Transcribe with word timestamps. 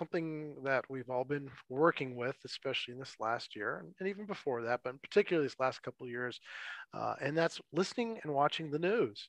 something 0.00 0.54
that 0.64 0.82
we've 0.88 1.10
all 1.10 1.24
been 1.24 1.50
working 1.68 2.16
with, 2.16 2.36
especially 2.46 2.94
in 2.94 2.98
this 2.98 3.14
last 3.20 3.54
year, 3.54 3.84
and 3.98 4.08
even 4.08 4.24
before 4.24 4.62
that, 4.62 4.80
but 4.82 5.00
particularly 5.02 5.46
this 5.46 5.60
last 5.60 5.82
couple 5.82 6.06
of 6.06 6.10
years, 6.10 6.40
uh, 6.94 7.14
and 7.20 7.36
that's 7.36 7.60
listening 7.74 8.18
and 8.22 8.32
watching 8.32 8.70
the 8.70 8.78
news. 8.78 9.28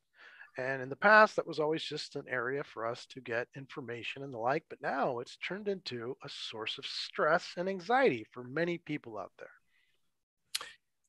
And 0.57 0.81
in 0.81 0.87
the 0.87 0.95
past, 0.95 1.35
that 1.35 1.45
was 1.45 1.59
always 1.59 1.83
just 1.83 2.15
an 2.15 2.23
area 2.29 2.63
for 2.63 2.85
us 2.85 3.05
to 3.07 3.19
get 3.19 3.49
information 3.53 4.23
and 4.23 4.33
the 4.33 4.37
like, 4.37 4.63
but 4.69 4.81
now 4.81 5.19
it's 5.19 5.37
turned 5.45 5.67
into 5.67 6.15
a 6.23 6.29
source 6.29 6.77
of 6.77 6.85
stress 6.85 7.45
and 7.57 7.67
anxiety 7.67 8.25
for 8.31 8.43
many 8.45 8.77
people 8.77 9.17
out 9.17 9.33
there. 9.39 9.51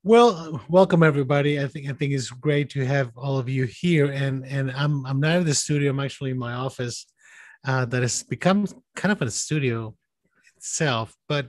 Well, 0.02 0.60
welcome 0.68 1.04
everybody. 1.04 1.60
I 1.60 1.68
think 1.68 1.88
I 1.88 1.92
think 1.92 2.12
it's 2.12 2.30
great 2.30 2.68
to 2.70 2.84
have 2.84 3.12
all 3.16 3.38
of 3.38 3.48
you 3.48 3.66
here, 3.66 4.06
and 4.06 4.44
and 4.44 4.72
I'm 4.72 5.06
I'm 5.06 5.20
not 5.20 5.38
in 5.38 5.44
the 5.44 5.54
studio. 5.54 5.90
I'm 5.90 6.00
actually 6.00 6.32
in 6.32 6.38
my 6.38 6.54
office, 6.54 7.06
uh, 7.64 7.84
that 7.86 8.02
has 8.02 8.22
become 8.22 8.66
kind 8.96 9.12
of 9.12 9.22
a 9.22 9.30
studio 9.30 9.94
itself. 10.56 11.14
But 11.28 11.48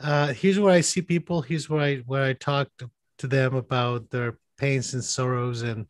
uh, 0.00 0.32
here's 0.32 0.58
where 0.58 0.72
I 0.72 0.80
see 0.80 1.02
people. 1.02 1.42
Here's 1.42 1.68
where 1.68 1.80
I 1.80 1.96
where 2.06 2.24
I 2.24 2.32
talk 2.32 2.68
to, 2.78 2.90
to 3.18 3.26
them 3.26 3.54
about 3.54 4.10
their 4.10 4.38
pains 4.58 4.94
and 4.94 5.04
sorrows 5.04 5.62
and 5.62 5.86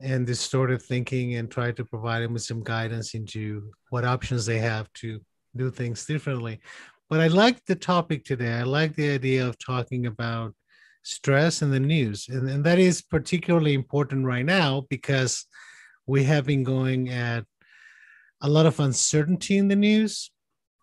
and 0.00 0.26
distorted 0.26 0.80
thinking, 0.80 1.34
and 1.34 1.50
try 1.50 1.72
to 1.72 1.84
provide 1.84 2.20
them 2.20 2.32
with 2.32 2.42
some 2.42 2.62
guidance 2.62 3.14
into 3.14 3.70
what 3.90 4.04
options 4.04 4.46
they 4.46 4.58
have 4.58 4.90
to 4.94 5.20
do 5.56 5.70
things 5.70 6.06
differently. 6.06 6.60
But 7.08 7.20
I 7.20 7.26
like 7.26 7.64
the 7.64 7.74
topic 7.74 8.24
today. 8.24 8.52
I 8.52 8.62
like 8.62 8.94
the 8.94 9.10
idea 9.10 9.46
of 9.46 9.58
talking 9.58 10.06
about 10.06 10.54
stress 11.02 11.62
in 11.62 11.70
the 11.70 11.80
news. 11.80 12.28
And, 12.28 12.48
and 12.48 12.64
that 12.64 12.78
is 12.78 13.02
particularly 13.02 13.74
important 13.74 14.24
right 14.24 14.44
now 14.44 14.86
because 14.88 15.46
we 16.06 16.24
have 16.24 16.46
been 16.46 16.62
going 16.62 17.08
at 17.10 17.44
a 18.40 18.48
lot 18.48 18.66
of 18.66 18.80
uncertainty 18.80 19.58
in 19.58 19.68
the 19.68 19.76
news. 19.76 20.30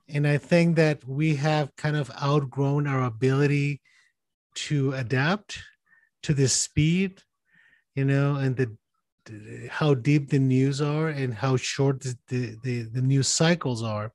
And 0.10 0.28
I 0.28 0.38
think 0.38 0.76
that 0.78 1.06
we 1.08 1.36
have 1.36 1.76
kind 1.76 1.96
of 1.96 2.12
outgrown 2.22 2.88
our 2.88 3.04
ability 3.04 3.82
to 4.56 4.94
adapt 4.94 5.60
to 6.24 6.34
the 6.34 6.48
speed, 6.48 7.22
you 7.96 8.06
know, 8.06 8.36
and 8.36 8.56
the 8.56 8.76
how 9.70 9.94
deep 9.94 10.30
the 10.30 10.40
news 10.40 10.82
are 10.82 11.10
and 11.10 11.34
how 11.34 11.58
short 11.58 12.00
the, 12.02 12.18
the, 12.30 12.56
the, 12.64 12.82
the 12.84 13.02
news 13.02 13.28
cycles 13.28 13.84
are. 13.84 14.14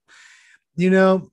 You 0.74 0.88
know, 0.88 1.32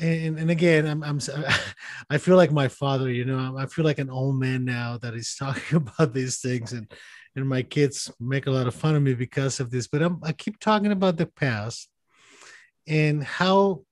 and 0.00 0.38
and 0.38 0.50
again 0.50 0.86
i'm 0.86 1.02
i'm 1.02 1.20
i 2.10 2.18
feel 2.18 2.36
like 2.36 2.52
my 2.52 2.68
father 2.68 3.10
you 3.10 3.24
know 3.24 3.56
i 3.58 3.66
feel 3.66 3.84
like 3.84 3.98
an 3.98 4.10
old 4.10 4.38
man 4.38 4.64
now 4.64 4.96
that 4.98 5.14
is 5.14 5.34
talking 5.38 5.76
about 5.98 6.14
these 6.14 6.40
things 6.40 6.72
and 6.72 6.90
and 7.36 7.48
my 7.48 7.62
kids 7.62 8.10
make 8.20 8.46
a 8.46 8.50
lot 8.50 8.66
of 8.66 8.74
fun 8.74 8.96
of 8.96 9.02
me 9.02 9.14
because 9.14 9.60
of 9.60 9.70
this 9.70 9.86
but 9.86 10.02
I'm, 10.02 10.20
i 10.22 10.32
keep 10.32 10.58
talking 10.58 10.92
about 10.92 11.16
the 11.16 11.26
past 11.26 11.88
and 12.86 13.22
how 13.22 13.82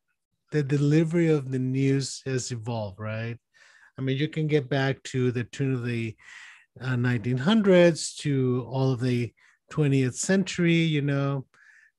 the 0.51 0.63
delivery 0.63 1.29
of 1.29 1.51
the 1.51 1.59
news 1.59 2.23
has 2.27 2.51
evolved 2.51 2.99
right 2.99 3.37
i 3.99 4.03
mean 4.03 4.17
you 4.17 4.29
can 4.29 4.47
get 4.47 4.69
back 4.69 5.03
to 5.05 5.31
the 5.33 5.45
tune 5.45 5.75
of 5.75 5.85
the 5.85 6.17
uh, 6.81 6.95
1900s 6.95 8.17
to 8.19 8.67
all 8.71 8.93
of 8.93 9.01
the 9.01 9.33
20th 9.73 10.15
century 10.15 10.75
you 10.75 11.03
know 11.03 11.45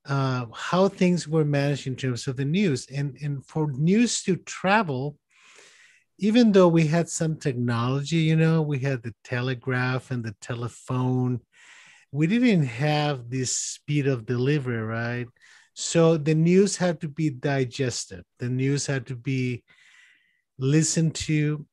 uh, 0.10 0.46
how 0.54 0.88
things 0.88 1.28
were 1.28 1.46
managed 1.46 1.88
in 1.88 1.96
terms 1.96 2.28
of 2.28 2.36
the 2.36 2.46
news. 2.46 2.88
And, 2.88 3.18
and 3.22 3.46
for 3.46 3.72
news 3.72 4.24
to 4.24 4.38
travel, 4.38 5.18
even 6.20 6.52
though 6.52 6.68
we 6.68 6.88
had 6.88 7.10
some 7.10 7.36
technology, 7.36 8.18
you 8.18 8.36
know, 8.36 8.62
we 8.62 8.80
had 8.80 9.04
the 9.04 9.14
telegraph 9.24 10.12
and 10.12 10.24
the 10.24 10.36
telephone, 10.42 11.42
we 12.12 12.28
didn't 12.28 12.66
have 12.66 13.30
this 13.30 13.56
speed 13.56 14.08
of 14.08 14.26
delivery, 14.26 14.82
right? 14.82 15.28
So 15.74 16.18
the 16.18 16.36
news 16.36 16.78
had 16.78 17.02
to 17.02 17.08
be 17.08 17.30
digested, 17.30 18.24
the 18.40 18.50
news 18.50 18.86
had 18.86 19.08
to 19.08 19.16
be 19.16 19.64
listened 20.58 21.16
to. 21.16 21.66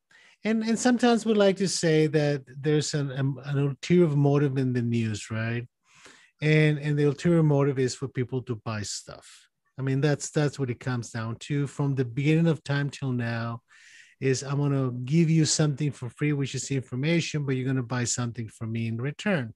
And, 0.45 0.63
and 0.63 0.79
sometimes 0.79 1.27
we 1.27 1.35
like 1.35 1.57
to 1.57 1.69
say 1.69 2.07
that 2.07 2.45
there's 2.47 2.95
an, 2.95 3.11
um, 3.19 3.41
an 3.45 3.59
ulterior 3.59 4.07
motive 4.09 4.59
in 4.59 4.73
the 4.73 4.83
news, 4.83 5.31
right? 5.31 5.67
and 6.43 6.79
and 6.79 6.99
the 6.99 7.05
ulterior 7.05 7.43
motive 7.43 7.79
is 7.79 7.95
for 7.95 8.09
people 8.09 8.43
to 8.43 8.57
buy 8.57 8.83
stuff 8.83 9.49
i 9.79 9.83
mean 9.83 10.01
that's 10.01 10.31
that's 10.31 10.59
what 10.59 10.71
it 10.71 10.81
comes 10.81 11.11
down 11.11 11.37
to 11.37 11.67
from 11.67 11.95
the 11.95 12.05
beginning 12.05 12.47
of 12.47 12.63
time 12.63 12.91
till 12.91 13.13
now 13.13 13.63
is 14.21 14.43
i'm 14.43 14.59
going 14.59 14.73
to 14.73 14.93
give 15.05 15.29
you 15.31 15.45
something 15.45 15.91
for 15.91 16.09
free 16.11 16.33
which 16.33 16.55
is 16.55 16.71
information 16.71 17.45
but 17.45 17.57
you're 17.57 17.65
going 17.65 17.77
to 17.77 17.83
buy 17.83 18.05
something 18.05 18.49
from 18.49 18.73
me 18.73 18.87
in 18.89 18.97
return 18.97 19.53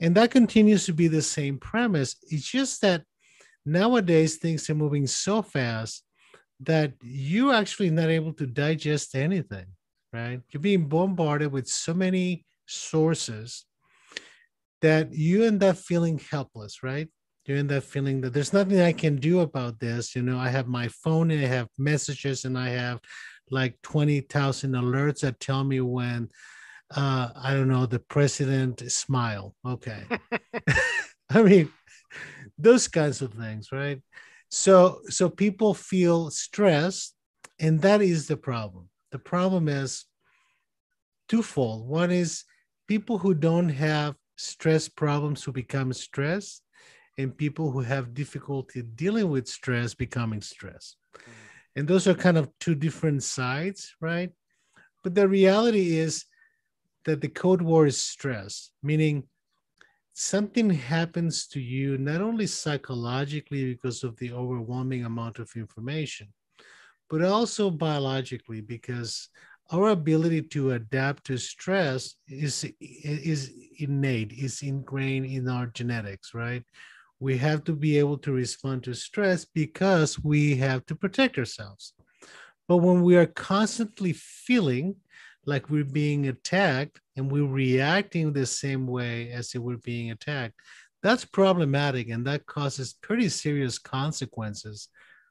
and 0.00 0.14
that 0.14 0.30
continues 0.30 0.86
to 0.86 0.92
be 0.92 1.08
the 1.08 1.22
same 1.22 1.58
premise 1.58 2.16
it's 2.30 2.50
just 2.50 2.80
that 2.80 3.02
nowadays 3.66 4.36
things 4.36 4.68
are 4.70 4.74
moving 4.74 5.06
so 5.06 5.42
fast 5.42 6.04
that 6.60 6.92
you're 7.02 7.54
actually 7.54 7.90
not 7.90 8.08
able 8.08 8.32
to 8.32 8.46
digest 8.46 9.14
anything 9.14 9.66
right 10.12 10.40
you're 10.50 10.60
being 10.60 10.88
bombarded 10.88 11.50
with 11.52 11.66
so 11.66 11.92
many 11.92 12.44
sources 12.66 13.64
that 14.80 15.12
you 15.12 15.44
end 15.44 15.62
up 15.62 15.76
feeling 15.76 16.20
helpless, 16.30 16.82
right? 16.82 17.08
You 17.46 17.56
end 17.56 17.72
up 17.72 17.82
feeling 17.82 18.20
that 18.20 18.32
there's 18.32 18.52
nothing 18.52 18.80
I 18.80 18.92
can 18.92 19.16
do 19.16 19.40
about 19.40 19.80
this. 19.80 20.14
You 20.14 20.22
know, 20.22 20.38
I 20.38 20.48
have 20.48 20.68
my 20.68 20.88
phone 20.88 21.30
and 21.30 21.44
I 21.44 21.48
have 21.48 21.68
messages 21.78 22.44
and 22.44 22.56
I 22.56 22.68
have 22.68 23.00
like 23.50 23.80
20,000 23.82 24.72
alerts 24.72 25.20
that 25.20 25.40
tell 25.40 25.64
me 25.64 25.80
when, 25.80 26.28
uh, 26.94 27.30
I 27.34 27.54
don't 27.54 27.68
know, 27.68 27.86
the 27.86 27.98
president 27.98 28.90
smile. 28.90 29.54
Okay. 29.66 30.02
I 31.30 31.42
mean, 31.42 31.70
those 32.58 32.88
kinds 32.88 33.22
of 33.22 33.32
things, 33.34 33.72
right? 33.72 34.00
So, 34.48 35.00
so 35.08 35.28
people 35.30 35.74
feel 35.74 36.30
stressed, 36.30 37.14
and 37.60 37.80
that 37.82 38.02
is 38.02 38.26
the 38.26 38.36
problem. 38.36 38.88
The 39.12 39.18
problem 39.18 39.68
is 39.68 40.04
twofold. 41.28 41.88
One 41.88 42.10
is 42.10 42.44
people 42.88 43.18
who 43.18 43.34
don't 43.34 43.68
have 43.68 44.16
stress 44.36 44.88
problems 44.88 45.44
who 45.44 45.52
become 45.52 45.92
stressed 45.92 46.62
and 47.18 47.36
people 47.36 47.70
who 47.70 47.80
have 47.80 48.14
difficulty 48.14 48.82
dealing 48.82 49.30
with 49.30 49.46
stress 49.46 49.94
becoming 49.94 50.40
stressed. 50.40 50.96
Mm-hmm. 51.14 51.49
And 51.76 51.86
those 51.86 52.06
are 52.06 52.14
kind 52.14 52.36
of 52.36 52.50
two 52.58 52.74
different 52.74 53.22
sides, 53.22 53.94
right? 54.00 54.30
But 55.02 55.14
the 55.14 55.28
reality 55.28 55.96
is 55.96 56.24
that 57.04 57.20
the 57.20 57.28
code 57.28 57.62
War 57.62 57.86
is 57.86 58.02
stress, 58.02 58.70
meaning 58.82 59.24
something 60.12 60.70
happens 60.70 61.46
to 61.48 61.60
you 61.60 61.96
not 61.96 62.20
only 62.20 62.46
psychologically 62.46 63.72
because 63.72 64.04
of 64.04 64.16
the 64.16 64.32
overwhelming 64.32 65.04
amount 65.04 65.38
of 65.38 65.50
information, 65.56 66.28
but 67.08 67.22
also 67.22 67.70
biologically 67.70 68.60
because 68.60 69.28
our 69.72 69.90
ability 69.90 70.42
to 70.42 70.72
adapt 70.72 71.24
to 71.24 71.38
stress 71.38 72.16
is 72.28 72.64
is 72.80 73.52
innate 73.78 74.32
is 74.32 74.62
ingrained 74.62 75.26
in 75.26 75.48
our 75.48 75.66
genetics 75.66 76.34
right 76.34 76.64
we 77.20 77.36
have 77.36 77.64
to 77.64 77.72
be 77.72 77.98
able 77.98 78.18
to 78.18 78.32
respond 78.32 78.82
to 78.84 78.94
stress 78.94 79.44
because 79.44 80.18
we 80.18 80.56
have 80.56 80.84
to 80.86 80.94
protect 80.94 81.38
ourselves. 81.38 81.92
But 82.66 82.78
when 82.78 83.02
we 83.02 83.16
are 83.16 83.26
constantly 83.26 84.12
feeling 84.14 84.96
like 85.46 85.70
we're 85.70 85.84
being 85.84 86.28
attacked 86.28 87.00
and 87.16 87.30
we're 87.30 87.46
reacting 87.46 88.32
the 88.32 88.46
same 88.46 88.86
way 88.86 89.30
as 89.30 89.54
if 89.54 89.60
we're 89.60 89.78
being 89.78 90.10
attacked 90.10 90.54
that's 91.02 91.24
problematic 91.24 92.08
and 92.10 92.26
that 92.26 92.46
causes 92.46 92.94
pretty 93.00 93.28
serious 93.28 93.78
consequences 93.78 94.88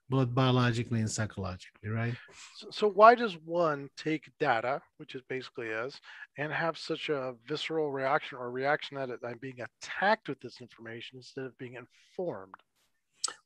both 0.09 0.33
biologically 0.33 0.99
and 0.99 1.09
psychologically, 1.09 1.89
right? 1.89 2.15
So, 2.55 2.67
so, 2.71 2.87
why 2.87 3.15
does 3.15 3.37
one 3.45 3.89
take 3.95 4.29
data, 4.39 4.81
which 4.97 5.15
it 5.15 5.23
basically 5.29 5.67
is, 5.67 5.99
and 6.37 6.51
have 6.51 6.77
such 6.77 7.09
a 7.09 7.35
visceral 7.47 7.91
reaction 7.91 8.37
or 8.39 8.51
reaction 8.51 8.97
that 8.97 9.09
I'm 9.25 9.37
being 9.39 9.59
attacked 9.61 10.27
with 10.27 10.39
this 10.41 10.61
information 10.61 11.17
instead 11.17 11.45
of 11.45 11.57
being 11.57 11.75
informed? 11.75 12.55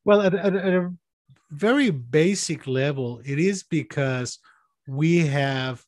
Well, 0.06 0.22
at, 0.22 0.34
at, 0.34 0.56
at 0.56 0.74
a 0.74 0.94
very 1.52 1.90
basic 1.90 2.66
level, 2.66 3.22
it 3.26 3.40
is 3.40 3.64
because 3.64 4.40
we 4.88 5.26
have 5.28 5.84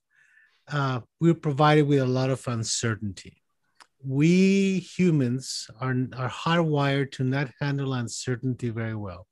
uh, 0.71 1.01
we're 1.21 1.35
provided 1.35 1.87
with 1.87 1.99
a 1.99 2.05
lot 2.05 2.29
of 2.29 2.45
uncertainty. 2.47 3.41
We 4.03 4.79
humans 4.79 5.67
are, 5.79 5.95
are 6.17 6.29
hardwired 6.29 7.11
to 7.13 7.23
not 7.23 7.51
handle 7.59 7.93
uncertainty 7.93 8.69
very 8.69 8.95
well 8.95 9.27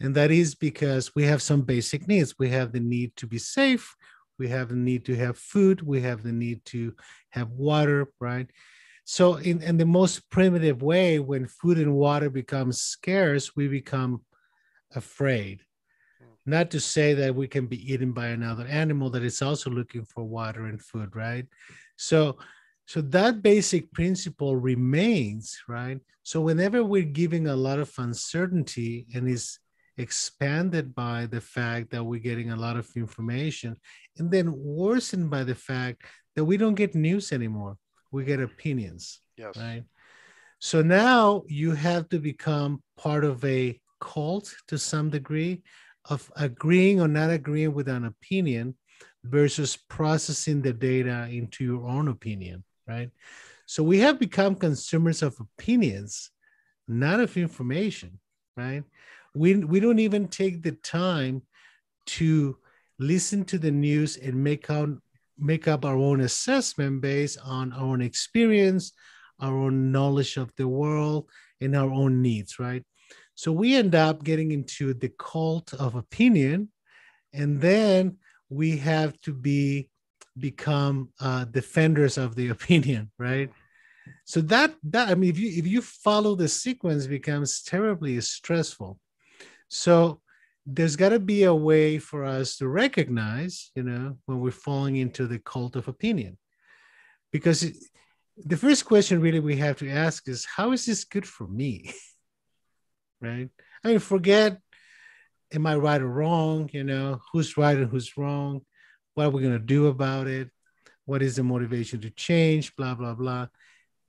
and 0.00 0.14
that 0.14 0.30
is 0.30 0.54
because 0.54 1.14
we 1.14 1.24
have 1.24 1.42
some 1.42 1.62
basic 1.62 2.06
needs. 2.06 2.38
We 2.38 2.50
have 2.50 2.72
the 2.72 2.80
need 2.80 3.16
to 3.16 3.26
be 3.26 3.38
safe, 3.38 3.96
we 4.38 4.48
have 4.48 4.68
the 4.68 4.76
need 4.76 5.04
to 5.06 5.16
have 5.16 5.38
food, 5.38 5.82
we 5.82 6.00
have 6.02 6.22
the 6.22 6.32
need 6.32 6.64
to 6.66 6.94
have 7.30 7.50
water, 7.50 8.08
right? 8.20 8.48
So, 9.04 9.36
in, 9.36 9.62
in 9.62 9.78
the 9.78 9.86
most 9.86 10.28
primitive 10.30 10.82
way, 10.82 11.18
when 11.18 11.46
food 11.46 11.78
and 11.78 11.94
water 11.94 12.30
becomes 12.30 12.80
scarce, 12.80 13.56
we 13.56 13.66
become 13.66 14.22
afraid. 14.94 15.62
Not 16.46 16.70
to 16.70 16.80
say 16.80 17.14
that 17.14 17.34
we 17.34 17.46
can 17.46 17.66
be 17.66 17.92
eaten 17.92 18.12
by 18.12 18.28
another 18.28 18.66
animal 18.66 19.10
that 19.10 19.22
is 19.22 19.42
also 19.42 19.70
looking 19.70 20.04
for 20.04 20.24
water 20.24 20.66
and 20.66 20.80
food, 20.80 21.14
right? 21.14 21.46
So, 21.96 22.38
so 22.86 23.02
that 23.02 23.42
basic 23.42 23.92
principle 23.92 24.56
remains, 24.56 25.58
right? 25.68 26.00
So 26.22 26.40
whenever 26.40 26.82
we're 26.84 27.02
giving 27.02 27.48
a 27.48 27.56
lot 27.56 27.78
of 27.78 27.92
uncertainty 27.98 29.06
and 29.14 29.28
is 29.28 29.58
expanded 29.98 30.94
by 30.94 31.26
the 31.26 31.40
fact 31.40 31.90
that 31.90 32.04
we're 32.04 32.20
getting 32.20 32.50
a 32.50 32.56
lot 32.56 32.76
of 32.76 32.88
information 32.96 33.76
and 34.16 34.30
then 34.30 34.52
worsened 34.54 35.28
by 35.28 35.44
the 35.44 35.54
fact 35.54 36.02
that 36.36 36.44
we 36.44 36.56
don't 36.56 36.74
get 36.76 36.94
news 36.94 37.32
anymore. 37.32 37.76
We 38.10 38.24
get 38.24 38.40
opinions 38.40 39.20
Yes. 39.36 39.56
right? 39.56 39.84
So 40.60 40.82
now 40.82 41.42
you 41.46 41.72
have 41.72 42.08
to 42.08 42.18
become 42.18 42.82
part 42.96 43.24
of 43.24 43.44
a 43.44 43.78
cult 44.00 44.54
to 44.68 44.78
some 44.78 45.10
degree 45.10 45.62
of 46.08 46.30
agreeing 46.36 47.00
or 47.00 47.08
not 47.08 47.30
agreeing 47.30 47.74
with 47.74 47.88
an 47.88 48.04
opinion 48.04 48.76
versus 49.24 49.76
processing 49.76 50.62
the 50.62 50.72
data 50.72 51.28
into 51.30 51.64
your 51.64 51.86
own 51.86 52.08
opinion 52.08 52.64
right? 52.88 53.10
So 53.66 53.82
we 53.82 53.98
have 53.98 54.18
become 54.18 54.54
consumers 54.54 55.22
of 55.22 55.38
opinions 55.40 56.30
not 56.86 57.20
of 57.20 57.36
information 57.36 58.18
right 58.56 58.82
we, 59.34 59.56
we 59.56 59.80
don't 59.80 59.98
even 59.98 60.28
take 60.28 60.62
the 60.62 60.72
time 60.72 61.42
to 62.06 62.56
listen 62.98 63.44
to 63.44 63.58
the 63.58 63.70
news 63.70 64.16
and 64.16 64.42
make 64.42 64.70
out 64.70 64.88
make 65.40 65.68
up 65.68 65.84
our 65.84 65.96
own 65.96 66.20
assessment 66.22 67.00
based 67.00 67.38
on 67.44 67.72
our 67.72 67.84
own 67.84 68.02
experience 68.02 68.92
our 69.40 69.56
own 69.56 69.92
knowledge 69.92 70.36
of 70.36 70.52
the 70.56 70.66
world 70.66 71.28
and 71.60 71.76
our 71.76 71.92
own 71.92 72.20
needs 72.20 72.58
right? 72.58 72.82
So 73.34 73.52
we 73.52 73.76
end 73.76 73.94
up 73.94 74.24
getting 74.24 74.50
into 74.50 74.94
the 74.94 75.12
cult 75.16 75.72
of 75.74 75.94
opinion 75.94 76.70
and 77.32 77.60
then 77.60 78.16
we 78.48 78.78
have 78.78 79.20
to 79.20 79.32
be 79.32 79.90
become 80.36 81.10
uh, 81.20 81.44
defenders 81.44 82.18
of 82.18 82.34
the 82.34 82.48
opinion 82.56 83.10
right? 83.18 83.50
So 84.24 84.40
that 84.40 84.74
that 84.84 85.08
i 85.08 85.14
mean 85.14 85.30
if 85.30 85.38
you 85.38 85.50
if 85.50 85.66
you 85.66 85.82
follow 85.82 86.34
the 86.34 86.48
sequence 86.48 87.06
becomes 87.06 87.62
terribly 87.62 88.20
stressful 88.20 88.98
so 89.68 90.20
there's 90.70 90.96
got 90.96 91.10
to 91.10 91.18
be 91.18 91.44
a 91.44 91.54
way 91.54 91.98
for 91.98 92.24
us 92.24 92.58
to 92.58 92.68
recognize, 92.68 93.70
you 93.74 93.82
know, 93.82 94.18
when 94.26 94.40
we're 94.40 94.50
falling 94.50 94.96
into 94.96 95.26
the 95.26 95.38
cult 95.38 95.76
of 95.76 95.88
opinion. 95.88 96.36
Because 97.32 97.62
it, 97.62 97.76
the 98.36 98.56
first 98.56 98.84
question 98.84 99.20
really 99.20 99.40
we 99.40 99.56
have 99.56 99.78
to 99.78 99.90
ask 99.90 100.28
is, 100.28 100.44
how 100.44 100.72
is 100.72 100.84
this 100.84 101.04
good 101.04 101.26
for 101.26 101.46
me? 101.46 101.92
right? 103.20 103.48
I 103.82 103.88
mean, 103.88 103.98
forget, 103.98 104.58
am 105.52 105.66
I 105.66 105.76
right 105.76 106.02
or 106.02 106.08
wrong? 106.08 106.68
You 106.72 106.84
know, 106.84 107.20
who's 107.32 107.56
right 107.56 107.76
and 107.76 107.90
who's 107.90 108.16
wrong? 108.18 108.60
What 109.14 109.26
are 109.26 109.30
we 109.30 109.42
going 109.42 109.58
to 109.58 109.58
do 109.58 109.86
about 109.86 110.26
it? 110.26 110.50
What 111.06 111.22
is 111.22 111.36
the 111.36 111.42
motivation 111.42 112.00
to 112.02 112.10
change? 112.10 112.76
Blah, 112.76 112.94
blah, 112.94 113.14
blah. 113.14 113.46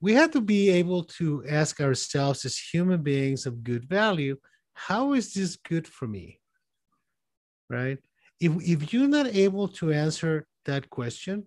We 0.02 0.14
have 0.14 0.30
to 0.32 0.40
be 0.40 0.70
able 0.70 1.04
to 1.04 1.44
ask 1.48 1.80
ourselves 1.80 2.44
as 2.44 2.58
human 2.58 3.02
beings 3.02 3.46
of 3.46 3.64
good 3.64 3.88
value 3.88 4.36
how 4.88 5.12
is 5.12 5.34
this 5.34 5.56
good 5.56 5.86
for 5.86 6.06
me? 6.08 6.40
Right? 7.68 7.98
If, 8.40 8.52
if 8.62 8.92
you're 8.92 9.08
not 9.08 9.26
able 9.26 9.68
to 9.78 9.92
answer 9.92 10.46
that 10.64 10.88
question, 10.88 11.44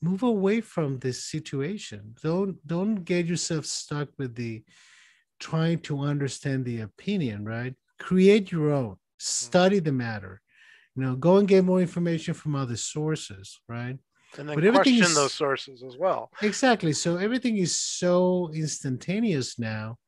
move 0.00 0.22
away 0.22 0.60
from 0.62 0.98
this 0.98 1.24
situation. 1.24 2.14
Don't 2.22 2.56
don't 2.66 3.04
get 3.04 3.26
yourself 3.26 3.66
stuck 3.66 4.08
with 4.18 4.34
the 4.34 4.64
trying 5.38 5.80
to 5.80 6.00
understand 6.00 6.64
the 6.64 6.80
opinion, 6.80 7.44
right? 7.44 7.74
Create 7.98 8.50
your 8.50 8.70
own, 8.70 8.96
study 9.18 9.78
the 9.80 9.92
matter. 9.92 10.40
You 10.96 11.02
know, 11.02 11.16
go 11.16 11.36
and 11.36 11.46
get 11.46 11.64
more 11.64 11.80
information 11.80 12.34
from 12.34 12.54
other 12.56 12.76
sources, 12.76 13.60
right? 13.68 13.98
And 14.38 14.48
then 14.48 14.56
but 14.56 14.74
question 14.74 15.02
is, 15.02 15.14
those 15.14 15.34
sources 15.34 15.82
as 15.82 15.96
well. 15.98 16.30
Exactly. 16.40 16.92
So 16.92 17.16
everything 17.16 17.58
is 17.58 17.78
so 17.78 18.50
instantaneous 18.54 19.58
now 19.58 19.98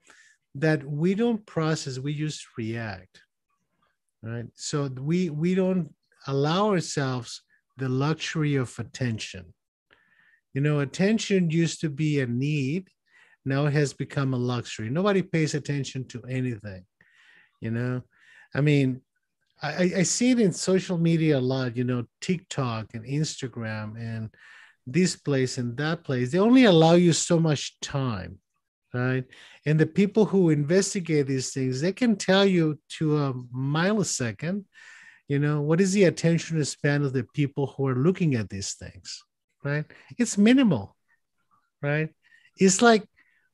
that 0.54 0.84
we 0.84 1.14
don't 1.14 1.44
process 1.46 1.98
we 1.98 2.14
just 2.14 2.46
react 2.58 3.22
right? 4.22 4.46
So 4.54 4.88
we 5.00 5.30
we 5.30 5.54
don't 5.54 5.92
allow 6.26 6.70
ourselves 6.70 7.42
the 7.76 7.88
luxury 7.88 8.54
of 8.54 8.72
attention. 8.78 9.52
You 10.54 10.60
know 10.60 10.80
attention 10.80 11.50
used 11.50 11.80
to 11.80 11.88
be 11.88 12.20
a 12.20 12.26
need 12.26 12.88
now 13.44 13.66
it 13.66 13.72
has 13.72 13.92
become 13.92 14.34
a 14.34 14.36
luxury. 14.36 14.88
Nobody 14.88 15.22
pays 15.22 15.54
attention 15.54 16.06
to 16.08 16.22
anything 16.28 16.84
you 17.62 17.70
know? 17.70 18.02
I 18.54 18.60
mean 18.60 19.00
i 19.62 19.92
i 19.98 20.02
see 20.02 20.32
it 20.32 20.40
in 20.40 20.52
social 20.52 20.98
media 20.98 21.38
a 21.38 21.48
lot 21.54 21.76
you 21.76 21.84
know 21.84 22.04
tiktok 22.20 22.94
and 22.94 23.04
instagram 23.06 23.96
and 23.96 24.28
this 24.86 25.14
place 25.14 25.58
and 25.58 25.76
that 25.76 26.02
place. 26.02 26.32
They 26.32 26.38
only 26.38 26.64
allow 26.64 26.94
you 26.94 27.12
so 27.12 27.38
much 27.38 27.78
time 27.80 28.38
right? 28.92 29.24
And 29.66 29.78
the 29.78 29.86
people 29.86 30.24
who 30.24 30.50
investigate 30.50 31.26
these 31.26 31.52
things, 31.52 31.80
they 31.80 31.92
can 31.92 32.16
tell 32.16 32.44
you 32.44 32.78
to 32.98 33.18
a 33.18 33.34
millisecond, 33.54 34.64
you 35.28 35.38
know, 35.38 35.60
what 35.60 35.80
is 35.80 35.92
the 35.92 36.04
attention 36.04 36.62
span 36.64 37.02
of 37.02 37.12
the 37.12 37.24
people 37.34 37.68
who 37.68 37.86
are 37.86 37.94
looking 37.94 38.34
at 38.34 38.50
these 38.50 38.74
things, 38.74 39.22
right? 39.64 39.84
It's 40.18 40.36
minimal, 40.36 40.96
right? 41.80 42.10
It's 42.58 42.82
like 42.82 43.04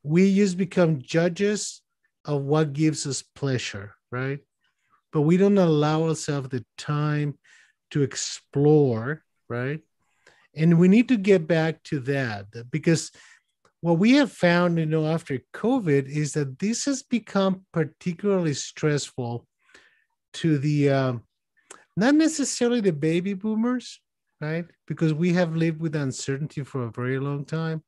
we 0.02 0.34
just 0.34 0.56
become 0.56 1.00
judges 1.00 1.82
of 2.24 2.42
what 2.42 2.72
gives 2.72 3.06
us 3.06 3.22
pleasure, 3.22 3.94
right? 4.10 4.40
But 5.12 5.22
we 5.22 5.36
don't 5.36 5.58
allow 5.58 6.04
ourselves 6.04 6.48
the 6.48 6.64
time 6.76 7.38
to 7.90 8.02
explore, 8.02 9.22
right? 9.48 9.80
And 10.54 10.78
we 10.78 10.88
need 10.88 11.08
to 11.08 11.16
get 11.16 11.46
back 11.46 11.82
to 11.84 12.00
that 12.00 12.46
because 12.70 13.12
what 13.80 13.98
we 13.98 14.12
have 14.12 14.32
found, 14.32 14.78
you 14.78 14.86
know, 14.86 15.06
after 15.06 15.40
COVID 15.54 16.08
is 16.08 16.32
that 16.32 16.58
this 16.58 16.84
has 16.86 17.02
become 17.02 17.64
particularly 17.72 18.54
stressful 18.54 19.46
to 20.34 20.58
the 20.58 20.90
um, 20.90 21.22
not 21.96 22.14
necessarily 22.14 22.80
the 22.80 22.92
baby 22.92 23.34
boomers, 23.34 24.00
right? 24.40 24.64
Because 24.86 25.14
we 25.14 25.32
have 25.34 25.56
lived 25.56 25.80
with 25.80 25.94
uncertainty 25.94 26.62
for 26.64 26.84
a 26.84 26.90
very 26.90 27.18
long 27.18 27.44
time, 27.44 27.82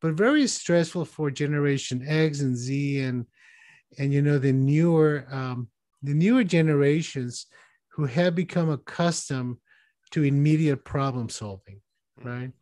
but 0.00 0.14
very 0.14 0.46
stressful 0.46 1.04
for 1.04 1.30
Generation 1.30 2.04
X 2.06 2.40
and 2.40 2.56
Z 2.56 3.00
and 3.00 3.26
and 3.98 4.12
you 4.12 4.22
know 4.22 4.38
the 4.38 4.52
newer 4.52 5.26
um, 5.30 5.68
the 6.02 6.14
newer 6.14 6.44
generations 6.44 7.46
who 7.92 8.04
have 8.06 8.34
become 8.34 8.70
accustomed 8.70 9.56
to 10.10 10.22
immediate 10.22 10.84
problem 10.84 11.28
solving, 11.28 11.80
hmm. 12.20 12.28
right? 12.28 12.52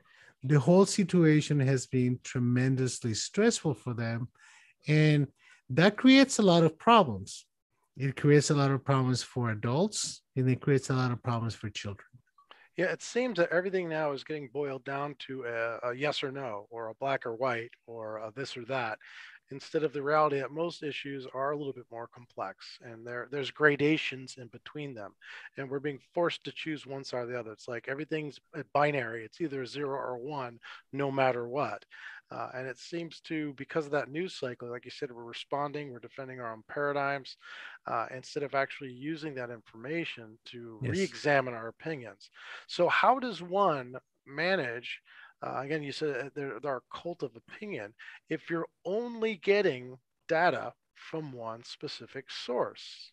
The 0.43 0.59
whole 0.59 0.87
situation 0.87 1.61
has 1.61 1.87
been 1.87 2.19
tremendously 2.25 3.15
stressful 3.15 3.75
for 3.75 3.95
them. 3.95 4.29
And 4.89 5.29
that 5.71 5.97
creates 5.97 6.39
a 6.39 6.43
lot 6.43 6.65
of 6.65 6.79
problems. 6.79 7.47
It 7.97 8.17
creates 8.17 8.51
a 8.51 8.55
lot 8.55 8.71
of 8.71 8.85
problems 8.85 9.23
for 9.23 9.51
adults 9.51 10.23
and 10.37 10.49
it 10.49 10.61
creates 10.61 10.91
a 10.91 10.95
lot 10.95 11.13
of 11.13 11.23
problems 11.23 11.55
for 11.55 11.69
children. 11.71 12.07
Yeah, 12.77 12.87
it 12.87 13.03
seems 13.03 13.37
that 13.37 13.53
everything 13.53 13.89
now 13.89 14.13
is 14.13 14.25
getting 14.25 14.49
boiled 14.53 14.85
down 14.85 15.15
to 15.27 15.45
a, 15.45 15.91
a 15.91 15.95
yes 15.95 16.23
or 16.23 16.33
no, 16.33 16.67
or 16.71 16.89
a 16.89 16.95
black 16.95 17.27
or 17.27 17.35
white, 17.35 17.71
or 17.87 18.33
this 18.35 18.57
or 18.57 18.65
that 18.65 18.99
instead 19.51 19.83
of 19.83 19.93
the 19.93 20.03
reality 20.03 20.39
that 20.39 20.51
most 20.51 20.83
issues 20.83 21.27
are 21.35 21.51
a 21.51 21.57
little 21.57 21.73
bit 21.73 21.85
more 21.91 22.09
complex 22.09 22.79
and 22.83 23.07
there 23.07 23.29
there's 23.31 23.51
gradations 23.51 24.37
in 24.39 24.47
between 24.49 24.95
them 24.95 25.13
and 25.57 25.69
we're 25.69 25.79
being 25.79 25.99
forced 26.15 26.45
to 26.45 26.53
choose 26.53 26.87
one 26.87 27.05
side 27.05 27.25
or 27.25 27.27
the 27.27 27.39
other. 27.39 27.53
It's 27.53 27.69
like 27.69 27.87
everything's 27.89 28.39
binary. 28.73 29.25
It's 29.25 29.41
either 29.41 29.67
zero 29.67 29.99
or 29.99 30.17
one 30.19 30.59
no 30.93 31.11
matter 31.11 31.49
what. 31.49 31.85
Uh, 32.31 32.49
and 32.55 32.67
it 32.67 32.79
seems 32.79 33.21
to 33.21 33.53
because 33.59 33.85
of 33.85 33.93
that 33.93 34.11
news 34.11 34.35
cycle 34.35 34.71
like 34.71 34.87
you 34.87 34.91
said 34.91 35.13
we're 35.13 35.23
responding 35.23 35.93
we're 35.93 35.99
defending 35.99 36.41
our 36.41 36.51
own 36.51 36.63
paradigms 36.67 37.37
uh, 37.87 38.07
instead 38.15 38.43
of 38.43 38.55
actually 38.55 38.91
using 38.91 39.35
that 39.35 39.51
information 39.51 40.39
to 40.47 40.79
yes. 40.83 40.93
re-examine 40.93 41.53
our 41.53 41.69
opinions. 41.69 42.31
So 42.69 42.89
how 42.89 43.19
does 43.19 43.43
one 43.43 43.97
manage 44.27 45.01
uh, 45.43 45.61
again, 45.61 45.83
you 45.83 45.93
said 45.93 46.17
uh, 46.17 46.29
there, 46.35 46.61
there 46.61 46.73
are 46.73 46.83
cult 46.93 47.23
of 47.23 47.33
opinion. 47.37 47.93
If 48.29 48.49
you're 48.49 48.69
only 48.85 49.37
getting 49.37 49.99
data 50.29 50.73
from 50.95 51.33
one 51.33 51.65
specific 51.65 52.31
source. 52.31 53.13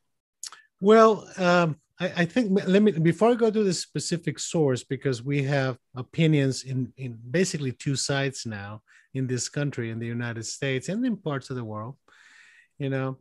Well, 0.81 1.27
um, 1.37 1.77
I, 1.99 2.13
I, 2.17 2.25
think 2.25 2.57
let 2.65 2.81
me 2.81 2.91
before 2.91 3.31
I 3.31 3.35
go 3.35 3.51
to 3.51 3.63
the 3.63 3.73
specific 3.73 4.39
source 4.39 4.83
because 4.83 5.23
we 5.23 5.43
have 5.43 5.77
opinions 5.95 6.63
in 6.63 6.93
in 6.97 7.19
basically 7.29 7.73
two 7.73 7.95
sides 7.95 8.45
now 8.45 8.81
in 9.13 9.27
this 9.27 9.49
country, 9.49 9.89
in 9.89 9.99
the 9.99 10.07
United 10.07 10.45
States, 10.45 10.87
and 10.87 11.05
in 11.05 11.17
parts 11.17 11.49
of 11.49 11.57
the 11.57 11.63
world. 11.63 11.95
You 12.77 12.89
know, 12.89 13.17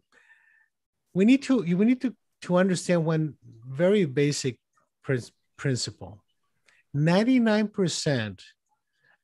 we 1.14 1.24
need 1.24 1.42
to 1.44 1.62
we 1.62 1.84
need 1.84 2.00
to 2.02 2.14
to 2.42 2.56
understand 2.56 3.04
one 3.04 3.34
very 3.66 4.04
basic 4.04 4.60
principle. 5.56 6.22
Ninety 6.94 7.40
nine 7.40 7.68
percent 7.68 8.42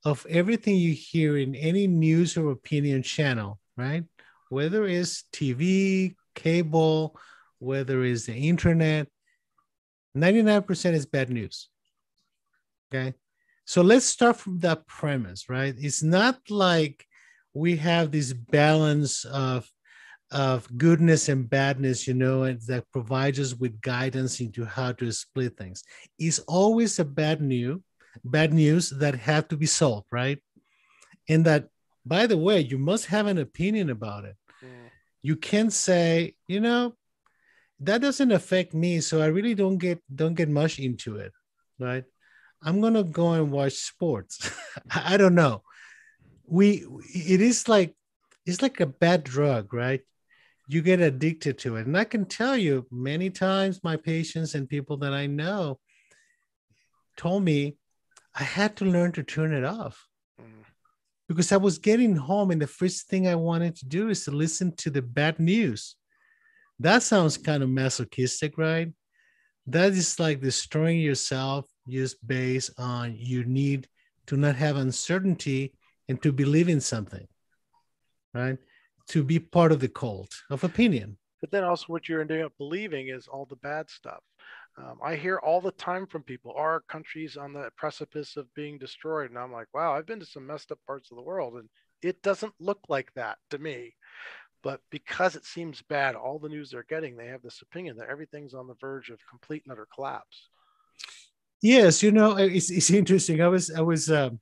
of 0.05 0.27
everything 0.29 0.77
you 0.77 0.93
hear 0.93 1.37
in 1.37 1.55
any 1.55 1.87
news 1.87 2.37
or 2.37 2.51
opinion 2.51 3.03
channel, 3.03 3.59
right? 3.77 4.05
Whether 4.51 4.85
it's 4.87 5.25
TV, 5.33 6.15
cable, 6.35 7.19
whether 7.59 8.05
it's 8.05 8.27
the 8.27 8.35
internet, 8.35 9.09
99% 10.17 10.93
is 10.93 11.07
bad 11.07 11.31
news. 11.31 11.69
Okay. 12.93 13.15
So 13.65 13.83
let's 13.83 14.05
start 14.05 14.37
from 14.37 14.59
that 14.61 14.87
premise, 14.87 15.49
right? 15.49 15.75
It's 15.79 16.03
not 16.03 16.39
like 16.51 17.07
we 17.55 17.77
have 17.77 18.11
this 18.11 18.33
balance 18.33 19.25
of 19.25 19.69
of 20.35 20.67
goodness 20.77 21.29
and 21.29 21.49
badness, 21.49 22.09
you 22.09 22.15
know, 22.15 22.43
and 22.43 22.61
that 22.63 22.91
provides 22.91 23.39
us 23.39 23.55
with 23.55 23.81
guidance 23.81 24.41
into 24.41 24.65
how 24.65 24.93
to 24.93 25.13
split 25.13 25.57
things. 25.57 25.85
It's 26.19 26.41
always 26.41 26.99
a 26.99 27.05
bad 27.05 27.41
news, 27.41 27.81
bad 28.23 28.53
news 28.53 28.91
that 28.91 29.15
have 29.15 29.49
to 29.49 29.57
be 29.57 29.67
solved, 29.67 30.07
right? 30.13 30.39
And 31.29 31.45
that, 31.47 31.69
by 32.05 32.27
the 32.27 32.39
way, 32.39 32.61
you 32.61 32.79
must 32.79 33.07
have 33.07 33.27
an 33.27 33.39
opinion 33.39 33.91
about 33.91 34.25
it. 34.25 34.37
Mm. 34.63 34.91
You 35.23 35.37
can't 35.37 35.73
say, 35.73 36.35
you 36.47 36.61
know, 36.61 36.95
that 37.81 38.01
doesn't 38.01 38.33
affect 38.33 38.75
me, 38.75 39.01
so 39.01 39.21
I 39.21 39.27
really 39.27 39.55
don't 39.55 39.79
get 39.79 40.01
don't 40.15 40.35
get 40.35 40.49
much 40.49 40.79
into 40.79 41.17
it, 41.17 41.33
right? 41.79 42.05
I'm 42.63 42.81
gonna 42.81 43.05
go 43.05 43.33
and 43.33 43.51
watch 43.51 43.75
sports. 43.75 44.51
I 44.91 45.17
don't 45.17 45.35
know. 45.35 45.63
We 46.47 46.87
it 47.15 47.41
is 47.41 47.69
like 47.69 47.95
it's 48.47 48.63
like 48.63 48.81
a 48.81 48.87
bad 48.87 49.25
drug, 49.25 49.75
right? 49.75 50.01
You 50.69 50.83
get 50.83 51.01
addicted 51.01 51.59
to 51.59 51.77
it. 51.77 51.87
And 51.87 51.97
I 51.97 52.05
can 52.05 52.25
tell 52.25 52.57
you 52.57 52.87
many 52.91 53.29
times 53.31 53.85
my 53.85 53.97
patients 53.97 54.55
and 54.55 54.69
people 54.69 54.99
that 54.99 55.13
I 55.13 55.27
know 55.27 55.79
told 57.17 57.43
me 57.43 57.77
I 58.35 58.43
had 58.43 58.77
to 58.77 58.85
learn 58.85 59.13
to 59.13 59.23
turn 59.23 59.53
it 59.53 59.65
off. 59.65 60.07
Mm. 60.41 60.65
Because 61.29 61.53
I 61.53 61.57
was 61.57 61.79
getting 61.79 62.17
home 62.17 62.51
and 62.51 62.61
the 62.61 62.67
first 62.67 63.09
thing 63.09 63.27
I 63.27 63.35
wanted 63.35 63.77
to 63.77 63.87
do 63.87 64.09
is 64.09 64.25
to 64.25 64.31
listen 64.31 64.75
to 64.77 64.91
the 64.91 65.03
bad 65.03 65.39
news. 65.39 65.97
That 66.79 67.03
sounds 67.03 67.37
kind 67.37 67.63
of 67.63 67.71
masochistic, 67.71 68.59
right? 68.59 68.93
That 69.67 69.93
is 69.93 70.19
like 70.21 70.41
destroying 70.41 71.01
yourself 71.01 71.67
just 71.89 72.27
based 72.27 72.73
on 72.79 73.17
your 73.17 73.45
need 73.45 73.89
to 74.27 74.37
not 74.37 74.57
have 74.57 74.77
uncertainty 74.77 75.75
and 76.09 76.23
to 76.23 76.33
believe 76.33 76.69
in 76.69 76.81
something 76.81 77.27
right? 78.35 78.59
To 79.09 79.25
be 79.25 79.39
part 79.39 79.73
of 79.73 79.81
the 79.81 79.89
cult 79.89 80.35
of 80.51 80.65
opinion. 80.65 81.17
But 81.41 81.51
then 81.51 81.65
also, 81.65 81.87
what 81.89 82.09
you're 82.09 82.21
ending 82.21 82.43
up 82.43 82.53
believing 82.59 83.09
is 83.09 83.29
all 83.29 83.47
the 83.47 83.57
bad 83.57 83.89
stuff. 83.89 84.23
Um, 84.77 84.99
I 85.03 85.15
hear 85.15 85.39
all 85.39 85.61
the 85.61 85.71
time 85.73 86.07
from 86.07 86.23
people, 86.25 86.53
our 86.57 86.81
country's 86.89 87.37
on 87.37 87.53
the 87.53 87.71
precipice 87.77 88.37
of 88.37 88.53
being 88.55 88.79
destroyed. 88.79 89.31
And 89.31 89.39
I'm 89.39 89.53
like, 89.53 89.69
wow, 89.73 89.95
I've 89.95 90.07
been 90.07 90.21
to 90.21 90.27
some 90.27 90.47
messed 90.47 90.73
up 90.73 90.81
parts 90.87 91.11
of 91.11 91.17
the 91.17 91.23
world 91.23 91.55
and 91.55 91.69
it 92.03 92.23
doesn't 92.23 92.53
look 92.59 92.81
like 92.89 93.13
that 93.15 93.39
to 93.51 93.59
me. 93.59 93.95
But 94.63 94.81
because 94.91 95.37
it 95.37 95.45
seems 95.45 95.83
bad, 95.83 96.17
all 96.17 96.39
the 96.39 96.49
news 96.49 96.71
they're 96.71 96.87
getting, 96.89 97.17
they 97.17 97.27
have 97.29 97.43
this 97.43 97.63
opinion 97.63 97.97
that 97.99 98.09
everything's 98.09 98.55
on 98.55 98.67
the 98.67 98.75
verge 98.81 99.11
of 99.11 99.19
complete 99.29 99.63
and 99.65 99.73
utter 99.73 99.87
collapse. 99.95 100.49
Yes, 101.63 102.03
you 102.03 102.13
know, 102.13 102.37
it's, 102.37 102.71
it's 102.71 102.91
interesting. 102.91 103.43
I 103.43 103.49
was, 103.49 103.71
I 103.71 103.81
was, 103.81 104.11
um, 104.11 104.41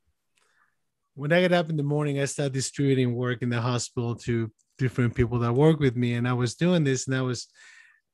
when 1.14 1.32
I 1.32 1.40
get 1.40 1.52
up 1.52 1.68
in 1.68 1.76
the 1.76 1.82
morning, 1.82 2.20
I 2.20 2.24
start 2.24 2.52
distributing 2.52 3.14
work 3.14 3.42
in 3.42 3.50
the 3.50 3.60
hospital 3.60 4.14
to 4.16 4.50
different 4.78 5.14
people 5.14 5.38
that 5.40 5.52
work 5.52 5.78
with 5.78 5.96
me. 5.96 6.14
And 6.14 6.26
I 6.26 6.32
was 6.32 6.54
doing 6.54 6.84
this 6.84 7.06
and 7.06 7.16
I 7.16 7.22
was, 7.22 7.48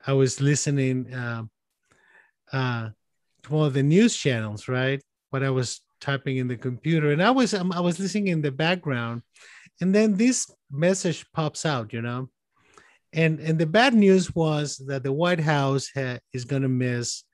I 0.06 0.14
was 0.14 0.40
listening 0.40 1.12
uh, 1.12 1.44
uh, 2.52 2.90
one 3.48 3.66
of 3.66 3.74
the 3.74 3.82
news 3.82 4.16
channels, 4.16 4.68
right? 4.68 5.00
But 5.30 5.42
I 5.42 5.50
was 5.50 5.80
typing 6.00 6.36
in 6.36 6.48
the 6.48 6.56
computer 6.56 7.12
and 7.12 7.22
I 7.22 7.30
was, 7.30 7.54
um, 7.54 7.72
I 7.72 7.80
was 7.80 7.98
listening 7.98 8.28
in 8.28 8.42
the 8.42 8.52
background. 8.52 9.22
And 9.80 9.94
then 9.94 10.16
this 10.16 10.50
message 10.70 11.24
pops 11.32 11.64
out, 11.64 11.92
you 11.92 12.02
know? 12.02 12.28
And, 13.12 13.40
and 13.40 13.58
the 13.58 13.66
bad 13.66 13.94
news 13.94 14.34
was 14.34 14.76
that 14.86 15.02
the 15.02 15.12
White 15.12 15.40
House 15.40 15.88
ha- 15.94 16.18
is 16.32 16.44
going 16.44 16.62
to 16.62 16.68
miss 16.68 17.24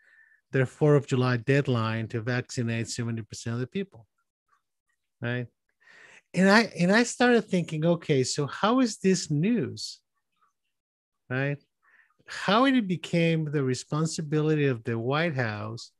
their 0.52 0.66
4th 0.66 0.97
of 0.97 1.06
July 1.06 1.37
deadline 1.38 2.06
to 2.09 2.21
vaccinate 2.21 2.87
70% 2.87 3.47
of 3.47 3.59
the 3.59 3.66
people 3.66 4.06
right 5.25 5.47
and 6.35 6.50
i 6.50 6.71
and 6.78 6.92
i 6.92 7.02
started 7.02 7.42
thinking 7.42 7.85
okay 7.85 8.23
so 8.23 8.47
how 8.47 8.80
is 8.80 8.99
this 8.99 9.30
news 9.30 10.00
right 11.30 11.59
how 12.26 12.64
it 12.64 12.87
became 12.87 13.50
the 13.50 13.62
responsibility 13.62 14.66
of 14.66 14.83
the 14.85 14.99
white 14.99 15.35
house 15.35 15.90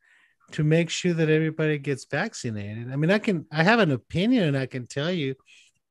to 0.52 0.64
make 0.64 0.90
sure 0.90 1.12
that 1.12 1.28
everybody 1.28 1.78
gets 1.78 2.04
vaccinated 2.04 2.93
i 2.93 2.97
mean 2.97 3.11
i 3.11 3.19
can 3.19 3.47
i 3.52 3.62
have 3.62 3.78
an 3.78 3.90
opinion 3.90 4.45
and 4.45 4.57
i 4.57 4.66
can 4.66 4.87
tell 4.87 5.11
you 5.11 5.35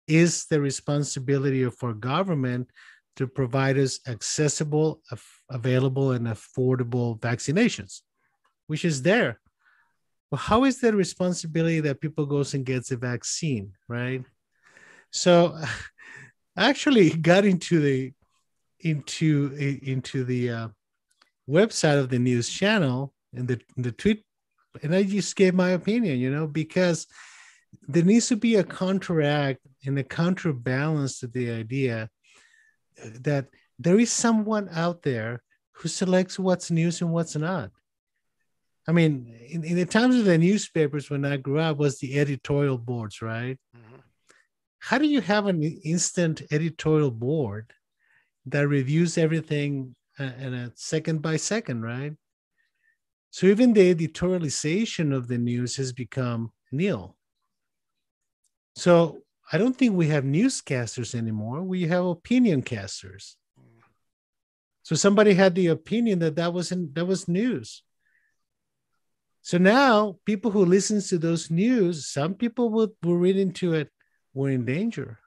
is 0.07 0.45
the 0.45 0.59
responsibility 0.59 1.63
of 1.63 1.75
our 1.83 1.93
government 1.93 2.69
to 3.15 3.27
provide 3.27 3.77
us 3.77 3.99
accessible 4.07 5.01
available 5.49 6.11
and 6.11 6.27
affordable 6.27 7.19
vaccinations 7.19 8.01
which 8.67 8.85
is 8.85 9.01
there 9.01 9.39
well, 10.33 10.39
how 10.39 10.63
is 10.63 10.79
the 10.79 10.91
responsibility 10.95 11.79
that 11.81 12.01
people 12.01 12.25
goes 12.25 12.55
and 12.55 12.65
gets 12.65 12.89
a 12.89 12.97
vaccine, 12.97 13.73
right? 13.87 14.23
So, 15.11 15.55
actually 16.57 17.11
got 17.11 17.45
into 17.45 17.79
the 17.79 18.13
into 18.83 19.79
into 19.83 20.23
the 20.23 20.49
uh, 20.49 20.67
website 21.49 21.99
of 21.99 22.09
the 22.09 22.19
news 22.19 22.49
channel 22.49 23.13
and 23.33 23.47
the 23.47 23.59
the 23.77 23.91
tweet, 23.91 24.23
and 24.81 24.93
I 24.95 25.03
just 25.03 25.35
gave 25.35 25.53
my 25.53 25.71
opinion, 25.71 26.19
you 26.19 26.31
know, 26.31 26.47
because 26.47 27.07
there 27.87 28.03
needs 28.03 28.27
to 28.27 28.35
be 28.35 28.55
a 28.55 28.63
counteract 28.63 29.59
and 29.85 29.97
a 29.97 30.03
counterbalance 30.03 31.19
to 31.19 31.27
the 31.27 31.51
idea 31.51 32.09
that 33.21 33.47
there 33.79 33.99
is 33.99 34.11
someone 34.11 34.69
out 34.71 35.01
there 35.01 35.41
who 35.73 35.89
selects 35.89 36.37
what's 36.37 36.71
news 36.71 37.01
and 37.01 37.11
what's 37.11 37.35
not. 37.35 37.71
I 38.87 38.91
mean, 38.91 39.33
in, 39.49 39.63
in 39.63 39.75
the 39.75 39.85
times 39.85 40.15
of 40.15 40.25
the 40.25 40.37
newspapers 40.37 41.09
when 41.09 41.25
I 41.25 41.37
grew 41.37 41.59
up 41.59 41.77
was 41.77 41.99
the 41.99 42.19
editorial 42.19 42.77
boards, 42.77 43.21
right? 43.21 43.57
Mm-hmm. 43.75 43.99
How 44.79 44.97
do 44.97 45.07
you 45.07 45.21
have 45.21 45.47
an 45.47 45.63
instant 45.63 46.41
editorial 46.51 47.11
board 47.11 47.73
that 48.45 48.67
reviews 48.67 49.17
everything 49.17 49.95
uh, 50.19 50.31
in 50.39 50.53
a 50.53 50.71
second 50.75 51.21
by 51.21 51.37
second, 51.37 51.81
right? 51.81 52.13
So 53.31 53.47
even 53.47 53.73
the 53.73 53.93
editorialization 53.93 55.15
of 55.15 55.27
the 55.27 55.37
news 55.37 55.75
has 55.77 55.91
become 55.91 56.51
nil. 56.71 57.15
So 58.75 59.19
I 59.51 59.57
don't 59.57 59.75
think 59.75 59.95
we 59.95 60.07
have 60.09 60.23
newscasters 60.23 61.15
anymore. 61.15 61.63
We 61.63 61.83
have 61.87 62.05
opinion 62.05 62.61
casters. 62.61 63.35
So 64.83 64.95
somebody 64.95 65.33
had 65.33 65.55
the 65.55 65.67
opinion 65.67 66.19
that 66.19 66.35
that 66.35 66.53
wasn't 66.53 66.93
that 66.95 67.05
was 67.05 67.27
news. 67.27 67.83
So 69.41 69.57
now 69.57 70.19
people 70.25 70.51
who 70.51 70.65
listen 70.65 71.01
to 71.01 71.17
those 71.17 71.49
news, 71.49 72.07
some 72.07 72.33
people 72.33 72.69
will, 72.69 72.93
will 73.03 73.17
read 73.17 73.37
into 73.37 73.73
it, 73.73 73.89
we're 74.33 74.51
in 74.51 74.65
danger. 74.65 75.19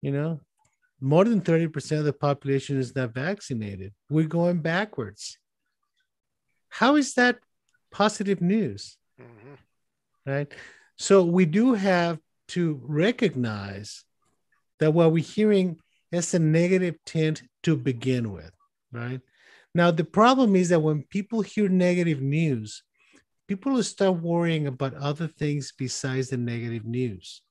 You 0.00 0.12
know, 0.12 0.40
more 1.02 1.24
than 1.24 1.40
30% 1.40 1.98
of 1.98 2.04
the 2.04 2.12
population 2.12 2.78
is 2.78 2.94
not 2.94 3.12
vaccinated. 3.12 3.92
We're 4.08 4.28
going 4.28 4.60
backwards. 4.60 5.36
How 6.68 6.94
is 6.94 7.14
that 7.14 7.38
positive 7.90 8.40
news? 8.40 8.96
Mm-hmm. 9.20 10.30
Right. 10.30 10.52
So 10.96 11.24
we 11.24 11.44
do 11.44 11.74
have 11.74 12.20
to 12.48 12.80
recognize 12.84 14.04
that 14.78 14.92
what 14.92 15.12
we're 15.12 15.24
hearing 15.24 15.78
has 16.12 16.32
a 16.34 16.38
negative 16.38 16.94
tint 17.04 17.42
to 17.64 17.76
begin 17.76 18.32
with. 18.32 18.52
Right. 18.92 19.20
Now, 19.74 19.90
the 19.90 20.04
problem 20.04 20.54
is 20.54 20.68
that 20.68 20.80
when 20.80 21.02
people 21.02 21.40
hear 21.40 21.68
negative 21.68 22.20
news, 22.20 22.84
people 23.48 23.72
will 23.72 23.82
start 23.82 24.20
worrying 24.20 24.68
about 24.68 24.94
other 24.94 25.26
things 25.26 25.72
besides 25.76 26.28
the 26.28 26.36
negative 26.36 26.84
news 26.84 27.42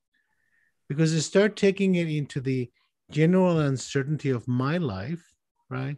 because 0.88 1.14
they 1.14 1.20
start 1.20 1.56
taking 1.56 1.96
it 1.96 2.10
into 2.10 2.40
the 2.40 2.70
general 3.12 3.60
uncertainty 3.60 4.30
of 4.30 4.48
my 4.48 4.78
life, 4.78 5.24
right? 5.70 5.98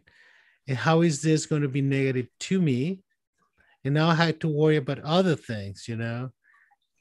And 0.68 0.78
how 0.78 1.02
is 1.02 1.22
this 1.22 1.46
going 1.46 1.62
to 1.62 1.68
be 1.68 1.82
negative 1.82 2.28
to 2.42 2.62
me? 2.62 3.02
And 3.84 3.94
now 3.94 4.10
I 4.10 4.16
had 4.16 4.40
to 4.42 4.48
worry 4.48 4.78
about 4.78 5.00
other 5.00 5.36
things, 5.36 5.88
you 5.88 5.98
know. 5.98 6.32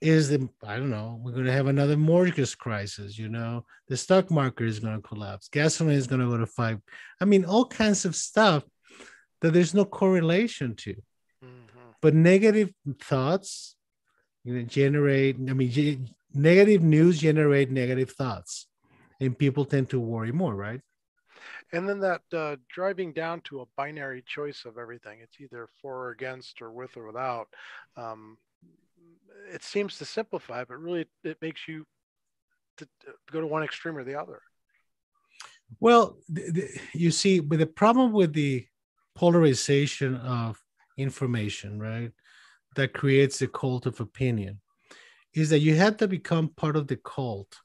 Is 0.00 0.31
the 0.31 0.49
I 0.66 0.78
don't 0.78 0.90
know, 0.90 1.21
we're 1.23 1.31
going 1.31 1.45
to 1.45 1.52
have 1.52 1.69
another 1.69 1.97
mortgage 1.97 2.59
crisis, 2.59 3.16
you 3.16 3.28
know, 3.28 3.64
the 3.88 3.97
stock 3.97 4.33
market 4.33 4.66
is 4.66 4.81
going 4.81 5.00
to 5.00 5.09
collapse, 5.09 5.47
gasoline 5.47 5.97
is 5.97 6.09
going 6.09 6.21
to 6.21 6.28
go 6.28 6.38
to 6.38 6.47
five. 6.47 6.81
I 7.21 7.25
mean, 7.25 7.45
all 7.45 7.66
kinds 7.66 8.04
of 8.04 8.16
stuff 8.16 8.64
that 9.42 9.52
there's 9.52 9.75
no 9.75 9.85
correlation 9.85 10.75
to 10.76 10.95
mm-hmm. 10.95 11.90
but 12.00 12.14
negative 12.14 12.73
thoughts 13.00 13.76
you 14.45 14.54
know, 14.54 14.62
generate 14.62 15.37
i 15.50 15.52
mean 15.52 15.71
ge- 15.71 15.99
negative 16.35 16.83
news 16.83 17.21
generate 17.21 17.71
negative 17.71 18.11
thoughts 18.11 18.66
and 19.23 19.38
people 19.38 19.64
tend 19.64 19.88
to 19.88 20.00
worry 20.00 20.33
more 20.33 20.55
right 20.55 20.81
and 21.73 21.88
then 21.88 21.99
that 22.00 22.21
uh, 22.35 22.57
driving 22.69 23.12
down 23.12 23.41
to 23.41 23.61
a 23.61 23.67
binary 23.76 24.23
choice 24.26 24.64
of 24.64 24.79
everything 24.79 25.19
it's 25.23 25.41
either 25.41 25.69
for 25.81 25.95
or 25.95 26.11
against 26.11 26.61
or 26.61 26.71
with 26.71 26.97
or 26.97 27.07
without 27.07 27.49
um, 27.97 28.37
it 29.52 29.62
seems 29.62 29.99
to 29.99 30.05
simplify 30.05 30.64
but 30.64 30.79
really 30.79 31.07
it 31.25 31.38
makes 31.41 31.67
you 31.67 31.87
to, 32.76 32.87
go 33.31 33.41
to 33.41 33.47
one 33.47 33.62
extreme 33.62 33.97
or 33.97 34.05
the 34.05 34.19
other 34.19 34.41
well 35.81 36.17
th- 36.35 36.55
th- 36.55 36.81
you 36.93 37.11
see 37.11 37.41
but 37.41 37.59
the 37.59 37.67
problem 37.67 38.12
with 38.12 38.33
the 38.33 38.67
polarization 39.14 40.17
of 40.17 40.62
information, 40.97 41.79
right? 41.79 42.12
That 42.76 42.95
creates 42.95 43.43
a 43.43 43.49
cult 43.49 43.87
of 43.87 44.00
opinion 44.00 44.61
is 45.35 45.50
that 45.50 45.61
you 45.61 45.75
have 45.75 45.97
to 45.99 46.09
become 46.09 46.49
part 46.49 46.76
of 46.76 46.87
the 46.87 46.97
cult 46.97 47.59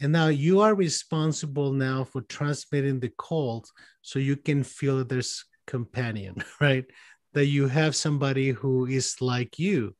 And 0.00 0.12
now 0.12 0.28
you 0.28 0.60
are 0.60 0.74
responsible 0.74 1.72
now 1.72 2.04
for 2.04 2.22
transmitting 2.22 3.00
the 3.00 3.12
cult 3.18 3.70
so 4.02 4.18
you 4.18 4.36
can 4.36 4.62
feel 4.64 4.98
that 4.98 5.08
there's 5.08 5.44
companion, 5.66 6.42
right? 6.60 6.84
That 7.32 7.46
you 7.46 7.68
have 7.68 7.96
somebody 7.96 8.50
who 8.50 8.86
is 8.86 9.20
like 9.20 9.58
you. 9.58 9.94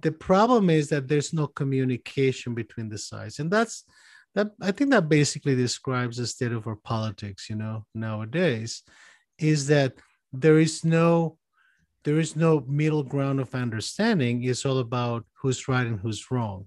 The 0.00 0.12
problem 0.12 0.70
is 0.70 0.88
that 0.88 1.08
there's 1.08 1.32
no 1.32 1.46
communication 1.46 2.54
between 2.54 2.88
the 2.88 2.98
sides. 2.98 3.38
And 3.38 3.50
that's 3.50 3.84
that 4.34 4.48
I 4.60 4.72
think 4.72 4.90
that 4.90 5.08
basically 5.08 5.54
describes 5.54 6.16
the 6.16 6.26
state 6.26 6.52
of 6.52 6.66
our 6.66 6.76
politics, 6.76 7.48
you 7.48 7.56
know, 7.56 7.86
nowadays, 7.94 8.82
is 9.38 9.68
that 9.68 9.94
there 10.32 10.58
is 10.58 10.84
no 10.84 11.38
there 12.04 12.18
is 12.18 12.36
no 12.36 12.62
middle 12.68 13.02
ground 13.02 13.40
of 13.40 13.54
understanding. 13.54 14.42
It's 14.44 14.66
all 14.66 14.78
about 14.78 15.24
who's 15.40 15.68
right 15.68 15.86
and 15.86 15.98
who's 15.98 16.30
wrong. 16.30 16.66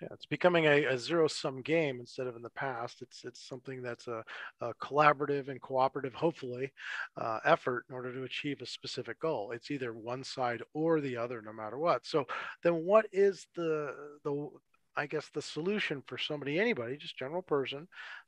Yeah, 0.00 0.08
it's 0.12 0.26
becoming 0.26 0.64
a, 0.64 0.84
a 0.86 0.98
zero-sum 0.98 1.60
game 1.60 2.00
instead 2.00 2.26
of 2.26 2.34
in 2.34 2.42
the 2.42 2.50
past. 2.50 3.02
It's 3.02 3.22
it's 3.24 3.46
something 3.46 3.82
that's 3.82 4.06
a, 4.06 4.24
a 4.62 4.72
collaborative 4.74 5.48
and 5.48 5.60
cooperative, 5.60 6.14
hopefully, 6.14 6.72
uh, 7.18 7.40
effort 7.44 7.84
in 7.88 7.94
order 7.94 8.12
to 8.14 8.22
achieve 8.22 8.62
a 8.62 8.66
specific 8.66 9.20
goal. 9.20 9.52
It's 9.52 9.70
either 9.70 9.92
one 9.92 10.24
side 10.24 10.62
or 10.72 11.00
the 11.00 11.18
other, 11.18 11.42
no 11.42 11.52
matter 11.52 11.78
what. 11.78 12.06
So 12.06 12.26
then, 12.62 12.84
what 12.84 13.06
is 13.12 13.46
the 13.54 13.94
the 14.24 14.48
I 14.96 15.06
guess 15.06 15.28
the 15.34 15.42
solution 15.42 16.02
for 16.06 16.18
somebody, 16.18 16.58
anybody, 16.58 16.96
just 16.96 17.18
general 17.18 17.42
person 17.42 17.86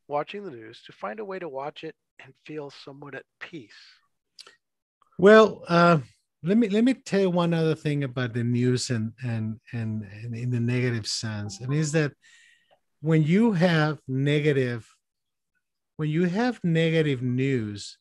watching 0.08 0.44
the 0.44 0.50
news 0.50 0.82
to 0.86 0.92
find 0.92 1.20
a 1.20 1.24
way 1.24 1.38
to 1.38 1.48
watch 1.48 1.84
it 1.84 1.94
and 2.22 2.34
feel 2.44 2.70
somewhat 2.70 3.14
at 3.14 3.24
peace? 3.40 3.72
Well, 5.18 5.64
uh, 5.68 5.98
let 6.42 6.58
me 6.58 6.68
let 6.68 6.84
me 6.84 6.94
tell 6.94 7.20
you 7.20 7.30
one 7.30 7.54
other 7.54 7.74
thing 7.74 8.04
about 8.04 8.34
the 8.34 8.42
news 8.42 8.90
and 8.90 9.12
and 9.24 9.60
and, 9.72 10.02
and 10.02 10.34
in 10.34 10.50
the 10.50 10.60
negative 10.60 11.06
sense, 11.06 11.60
and 11.60 11.72
is 11.72 11.92
that 11.92 12.12
when 13.00 13.22
you 13.22 13.52
have 13.52 13.98
negative 14.08 14.88
when 15.96 16.08
you 16.08 16.24
have 16.24 16.58
negative 16.64 17.22
news, 17.22 17.98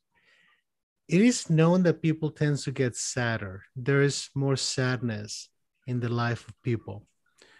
it 1.07 1.21
is 1.21 1.49
known 1.49 1.83
that 1.83 2.01
people 2.01 2.31
tend 2.31 2.57
to 2.59 2.71
get 2.71 2.95
sadder. 2.95 3.63
There 3.75 4.01
is 4.01 4.29
more 4.33 4.55
sadness 4.55 5.49
in 5.85 5.99
the 5.99 6.09
life 6.09 6.47
of 6.47 6.61
people. 6.63 7.05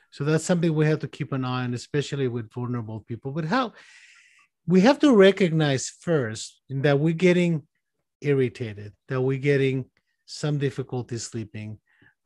So 0.09 0.23
that's 0.23 0.43
something 0.43 0.73
we 0.73 0.87
have 0.87 0.99
to 0.99 1.07
keep 1.07 1.31
an 1.31 1.45
eye 1.45 1.63
on, 1.63 1.73
especially 1.73 2.27
with 2.27 2.51
vulnerable 2.51 3.01
people. 3.01 3.31
But 3.31 3.45
how 3.45 3.73
we 4.65 4.81
have 4.81 4.99
to 4.99 5.15
recognize 5.15 5.89
first 5.89 6.61
that 6.69 6.99
we're 6.99 7.13
getting 7.13 7.63
irritated, 8.21 8.93
that 9.09 9.21
we're 9.21 9.37
getting 9.37 9.85
some 10.31 10.57
difficulty 10.57 11.17
sleeping, 11.17 11.77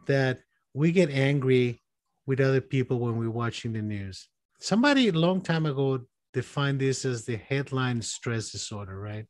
that 0.06 0.40
we 0.74 0.92
get 0.92 1.10
angry 1.10 1.82
with 2.26 2.40
other 2.40 2.62
people 2.62 3.00
when 3.00 3.18
we're 3.18 3.30
watching 3.30 3.74
the 3.74 3.82
news. 3.82 4.28
Somebody 4.60 5.10
a 5.10 5.14
long 5.14 5.42
time 5.42 5.66
ago 5.66 6.02
defined 6.34 6.80
this 6.80 7.06
as 7.06 7.26
the 7.26 7.38
headline 7.38 8.02
stress 8.02 8.52
disorder, 8.52 9.00
right? 9.00 9.26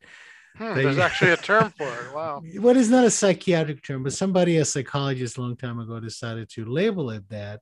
Hmm, 0.57 0.75
there's 0.75 0.97
actually 0.97 1.31
a 1.31 1.37
term 1.51 1.71
for 1.77 1.89
it. 1.89 2.13
Wow. 2.13 2.41
Well, 2.59 2.77
it's 2.77 2.89
not 2.89 3.05
a 3.05 3.11
psychiatric 3.11 3.83
term, 3.83 4.03
but 4.03 4.13
somebody, 4.13 4.57
a 4.57 4.65
psychologist, 4.65 5.37
a 5.37 5.41
long 5.41 5.55
time 5.55 5.79
ago, 5.79 5.99
decided 5.99 6.49
to 6.51 6.65
label 6.65 7.09
it 7.11 7.27
that. 7.29 7.61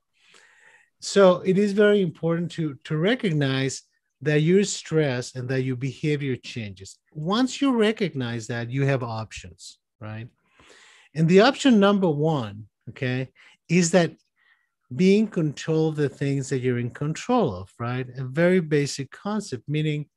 So 0.99 1.41
it 1.41 1.57
is 1.57 1.73
very 1.73 2.01
important 2.01 2.51
to 2.51 2.75
to 2.85 2.97
recognize 2.97 3.83
that 4.21 4.41
you're 4.41 4.63
stressed 4.63 5.35
and 5.35 5.49
that 5.49 5.63
your 5.63 5.75
behavior 5.75 6.35
changes. 6.37 6.97
Once 7.13 7.61
you 7.61 7.75
recognize 7.75 8.47
that, 8.47 8.69
you 8.69 8.85
have 8.85 9.03
options, 9.03 9.79
right? 9.99 10.29
And 11.15 11.27
the 11.27 11.41
option 11.41 11.79
number 11.79 12.09
one, 12.09 12.65
okay, 12.89 13.29
is 13.69 13.91
that 13.91 14.11
being 14.95 15.27
control 15.27 15.89
of 15.89 15.95
the 15.95 16.09
things 16.09 16.49
that 16.49 16.59
you're 16.59 16.79
in 16.79 16.91
control 16.91 17.53
of, 17.55 17.71
right? 17.79 18.07
A 18.17 18.23
very 18.23 18.59
basic 18.59 19.11
concept, 19.11 19.63
meaning 19.67 20.07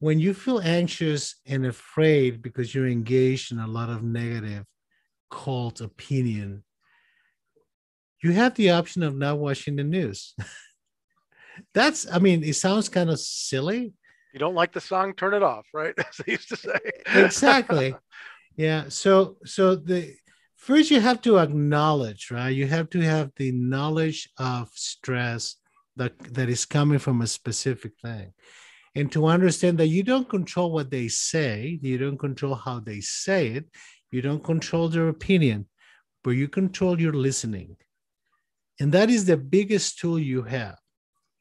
when 0.00 0.18
you 0.18 0.34
feel 0.34 0.60
anxious 0.60 1.36
and 1.46 1.66
afraid 1.66 2.42
because 2.42 2.74
you're 2.74 2.86
engaged 2.86 3.52
in 3.52 3.58
a 3.58 3.66
lot 3.66 3.88
of 3.88 4.02
negative 4.02 4.64
cult 5.30 5.80
opinion, 5.80 6.64
you 8.22 8.32
have 8.32 8.54
the 8.54 8.70
option 8.70 9.02
of 9.02 9.16
not 9.16 9.38
watching 9.38 9.76
the 9.76 9.84
news. 9.84 10.34
That's, 11.74 12.06
I 12.10 12.18
mean, 12.18 12.44
it 12.44 12.54
sounds 12.54 12.88
kind 12.88 13.10
of 13.10 13.18
silly. 13.18 13.92
You 14.32 14.38
don't 14.38 14.54
like 14.54 14.72
the 14.72 14.80
song, 14.80 15.14
turn 15.14 15.34
it 15.34 15.42
off, 15.42 15.66
right? 15.72 15.94
As 15.98 16.16
they 16.24 16.32
used 16.32 16.48
to 16.50 16.56
say. 16.56 16.78
exactly. 17.06 17.94
Yeah. 18.58 18.88
So 18.88 19.36
so 19.44 19.76
the 19.76 20.16
first 20.56 20.90
you 20.90 21.00
have 21.00 21.22
to 21.22 21.38
acknowledge, 21.38 22.32
right? 22.32 22.50
You 22.50 22.66
have 22.66 22.90
to 22.90 23.00
have 23.00 23.30
the 23.36 23.52
knowledge 23.52 24.28
of 24.36 24.68
stress 24.74 25.54
that 25.94 26.18
that 26.34 26.48
is 26.48 26.66
coming 26.66 26.98
from 26.98 27.22
a 27.22 27.28
specific 27.28 27.92
thing. 28.02 28.32
And 28.96 29.12
to 29.12 29.26
understand 29.26 29.78
that 29.78 29.86
you 29.86 30.02
don't 30.02 30.28
control 30.28 30.72
what 30.72 30.90
they 30.90 31.06
say, 31.06 31.78
you 31.82 31.98
don't 31.98 32.18
control 32.18 32.56
how 32.56 32.80
they 32.80 33.00
say 33.00 33.46
it, 33.48 33.66
you 34.10 34.22
don't 34.22 34.42
control 34.42 34.88
their 34.88 35.08
opinion, 35.08 35.66
but 36.24 36.30
you 36.30 36.48
control 36.48 37.00
your 37.00 37.12
listening. 37.12 37.76
And 38.80 38.90
that 38.90 39.08
is 39.08 39.24
the 39.24 39.36
biggest 39.36 40.00
tool 40.00 40.18
you 40.18 40.42
have. 40.42 40.78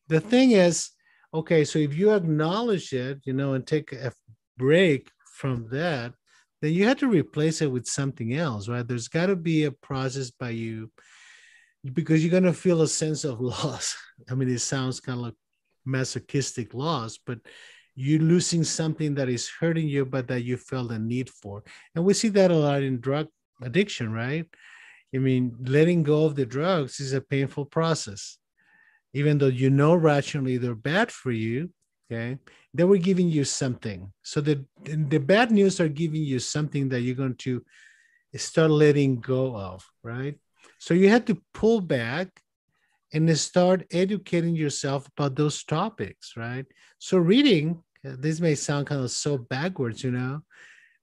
The 0.07 0.19
thing 0.19 0.51
is, 0.51 0.91
okay, 1.33 1.65
so 1.65 1.79
if 1.79 1.95
you 1.95 2.13
acknowledge 2.13 2.93
it, 2.93 3.21
you 3.23 3.33
know, 3.33 3.53
and 3.53 3.65
take 3.65 3.91
a 3.91 4.13
break 4.55 5.09
from 5.33 5.67
that, 5.71 6.13
then 6.61 6.73
you 6.73 6.87
have 6.87 6.97
to 6.99 7.07
replace 7.07 7.61
it 7.61 7.71
with 7.71 7.85
something 7.85 8.33
else, 8.33 8.67
right? 8.67 8.87
There's 8.87 9.07
got 9.07 9.27
to 9.27 9.35
be 9.35 9.65
a 9.65 9.71
process 9.71 10.31
by 10.31 10.49
you 10.49 10.91
because 11.93 12.23
you're 12.23 12.31
going 12.31 12.43
to 12.43 12.53
feel 12.53 12.81
a 12.81 12.87
sense 12.87 13.23
of 13.23 13.41
loss. 13.41 13.95
I 14.29 14.35
mean, 14.35 14.49
it 14.49 14.59
sounds 14.59 14.99
kind 14.99 15.19
of 15.19 15.25
like 15.25 15.35
masochistic 15.85 16.73
loss, 16.73 17.17
but 17.23 17.39
you're 17.95 18.21
losing 18.21 18.63
something 18.63 19.15
that 19.15 19.29
is 19.29 19.49
hurting 19.59 19.87
you, 19.87 20.05
but 20.05 20.27
that 20.27 20.43
you 20.43 20.57
felt 20.57 20.91
a 20.91 20.99
need 20.99 21.29
for. 21.29 21.63
And 21.95 22.05
we 22.05 22.13
see 22.13 22.29
that 22.29 22.51
a 22.51 22.55
lot 22.55 22.83
in 22.83 22.99
drug 22.99 23.27
addiction, 23.61 24.11
right? 24.11 24.45
I 25.15 25.17
mean, 25.17 25.55
letting 25.65 26.03
go 26.03 26.25
of 26.25 26.35
the 26.35 26.45
drugs 26.45 26.99
is 26.99 27.13
a 27.13 27.21
painful 27.21 27.65
process. 27.65 28.37
Even 29.13 29.37
though 29.37 29.47
you 29.47 29.69
know 29.69 29.95
rationally 29.95 30.57
they're 30.57 30.75
bad 30.75 31.11
for 31.11 31.31
you, 31.31 31.71
okay? 32.09 32.37
They 32.73 32.83
were 32.83 32.97
giving 32.97 33.29
you 33.29 33.43
something. 33.43 34.11
So 34.23 34.41
the 34.41 34.65
the 34.83 35.19
bad 35.19 35.51
news 35.51 35.79
are 35.79 35.89
giving 35.89 36.23
you 36.23 36.39
something 36.39 36.89
that 36.89 37.01
you're 37.01 37.15
going 37.15 37.35
to 37.35 37.63
start 38.35 38.71
letting 38.71 39.19
go 39.19 39.55
of 39.55 39.85
right? 40.03 40.37
So 40.79 40.93
you 40.93 41.09
had 41.09 41.25
to 41.27 41.41
pull 41.53 41.81
back 41.81 42.41
and 43.13 43.37
start 43.37 43.85
educating 43.91 44.55
yourself 44.55 45.07
about 45.07 45.35
those 45.35 45.63
topics 45.63 46.33
right? 46.37 46.65
So 46.99 47.17
reading 47.17 47.83
this 48.03 48.39
may 48.39 48.55
sound 48.55 48.87
kind 48.87 49.01
of 49.01 49.11
so 49.11 49.37
backwards 49.37 50.03
you 50.03 50.11
know? 50.11 50.41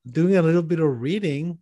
Doing 0.06 0.36
a 0.36 0.42
little 0.42 0.62
bit 0.62 0.80
of 0.80 1.00
reading 1.00 1.58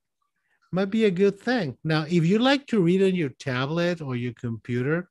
might 0.73 0.91
be 0.91 1.05
a 1.05 1.11
good 1.11 1.39
thing. 1.41 1.79
Now 1.85 2.03
if 2.03 2.27
you 2.27 2.39
like 2.39 2.67
to 2.69 2.81
read 2.81 3.03
on 3.03 3.15
your 3.15 3.31
tablet 3.31 4.01
or 4.03 4.15
your 4.17 4.35
computer 4.35 5.09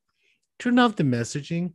turn 0.59 0.77
off 0.77 0.95
the 0.95 1.03
messaging 1.03 1.73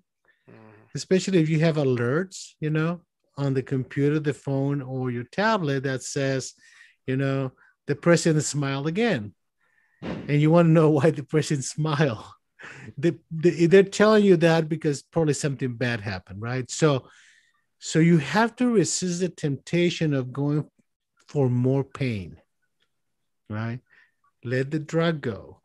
especially 0.97 1.41
if 1.41 1.49
you 1.49 1.61
have 1.61 1.77
alerts, 1.77 2.55
you 2.61 2.71
know, 2.71 3.01
on 3.37 3.55
the 3.55 3.63
computer, 3.63 4.19
the 4.19 4.35
phone, 4.35 4.81
or 4.83 5.11
your 5.11 5.25
tablet 5.25 5.83
that 5.85 6.03
says, 6.03 6.55
you 7.07 7.17
know, 7.17 7.53
the 7.87 7.95
president 7.95 8.45
smiled 8.45 8.87
again. 8.87 9.35
And 10.03 10.41
you 10.41 10.51
want 10.51 10.67
to 10.67 10.73
know 10.73 10.91
why 10.99 11.11
the 11.11 11.23
president 11.23 11.65
smiled. 11.65 12.25
They, 12.99 13.13
they, 13.31 13.67
they're 13.67 13.85
telling 13.85 14.25
you 14.25 14.37
that 14.39 14.69
because 14.69 15.03
probably 15.03 15.35
something 15.35 15.75
bad 15.75 16.01
happened, 16.01 16.41
right? 16.41 16.69
So, 16.69 17.07
so 17.79 17.99
you 18.01 18.19
have 18.19 18.57
to 18.57 18.69
resist 18.69 19.21
the 19.21 19.29
temptation 19.29 20.15
of 20.15 20.33
going 20.33 20.69
for 21.29 21.49
more 21.49 21.85
pain, 21.85 22.41
right? 23.49 23.81
Let 24.43 24.71
the 24.71 24.79
drug 24.81 25.21
go. 25.21 25.61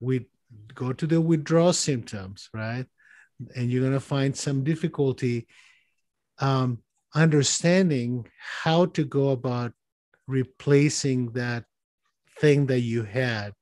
We 0.00 0.26
go 0.74 0.92
to 0.92 1.06
the 1.06 1.20
withdrawal 1.20 1.72
symptoms, 1.72 2.48
right? 2.54 2.86
And 3.54 3.70
you're 3.70 3.82
going 3.82 3.92
to 3.92 4.00
find 4.00 4.36
some 4.36 4.64
difficulty 4.64 5.46
um, 6.38 6.78
understanding 7.14 8.26
how 8.62 8.86
to 8.86 9.04
go 9.04 9.30
about 9.30 9.72
replacing 10.26 11.32
that 11.32 11.64
thing 12.38 12.66
that 12.66 12.80
you 12.80 13.02
had 13.02 13.52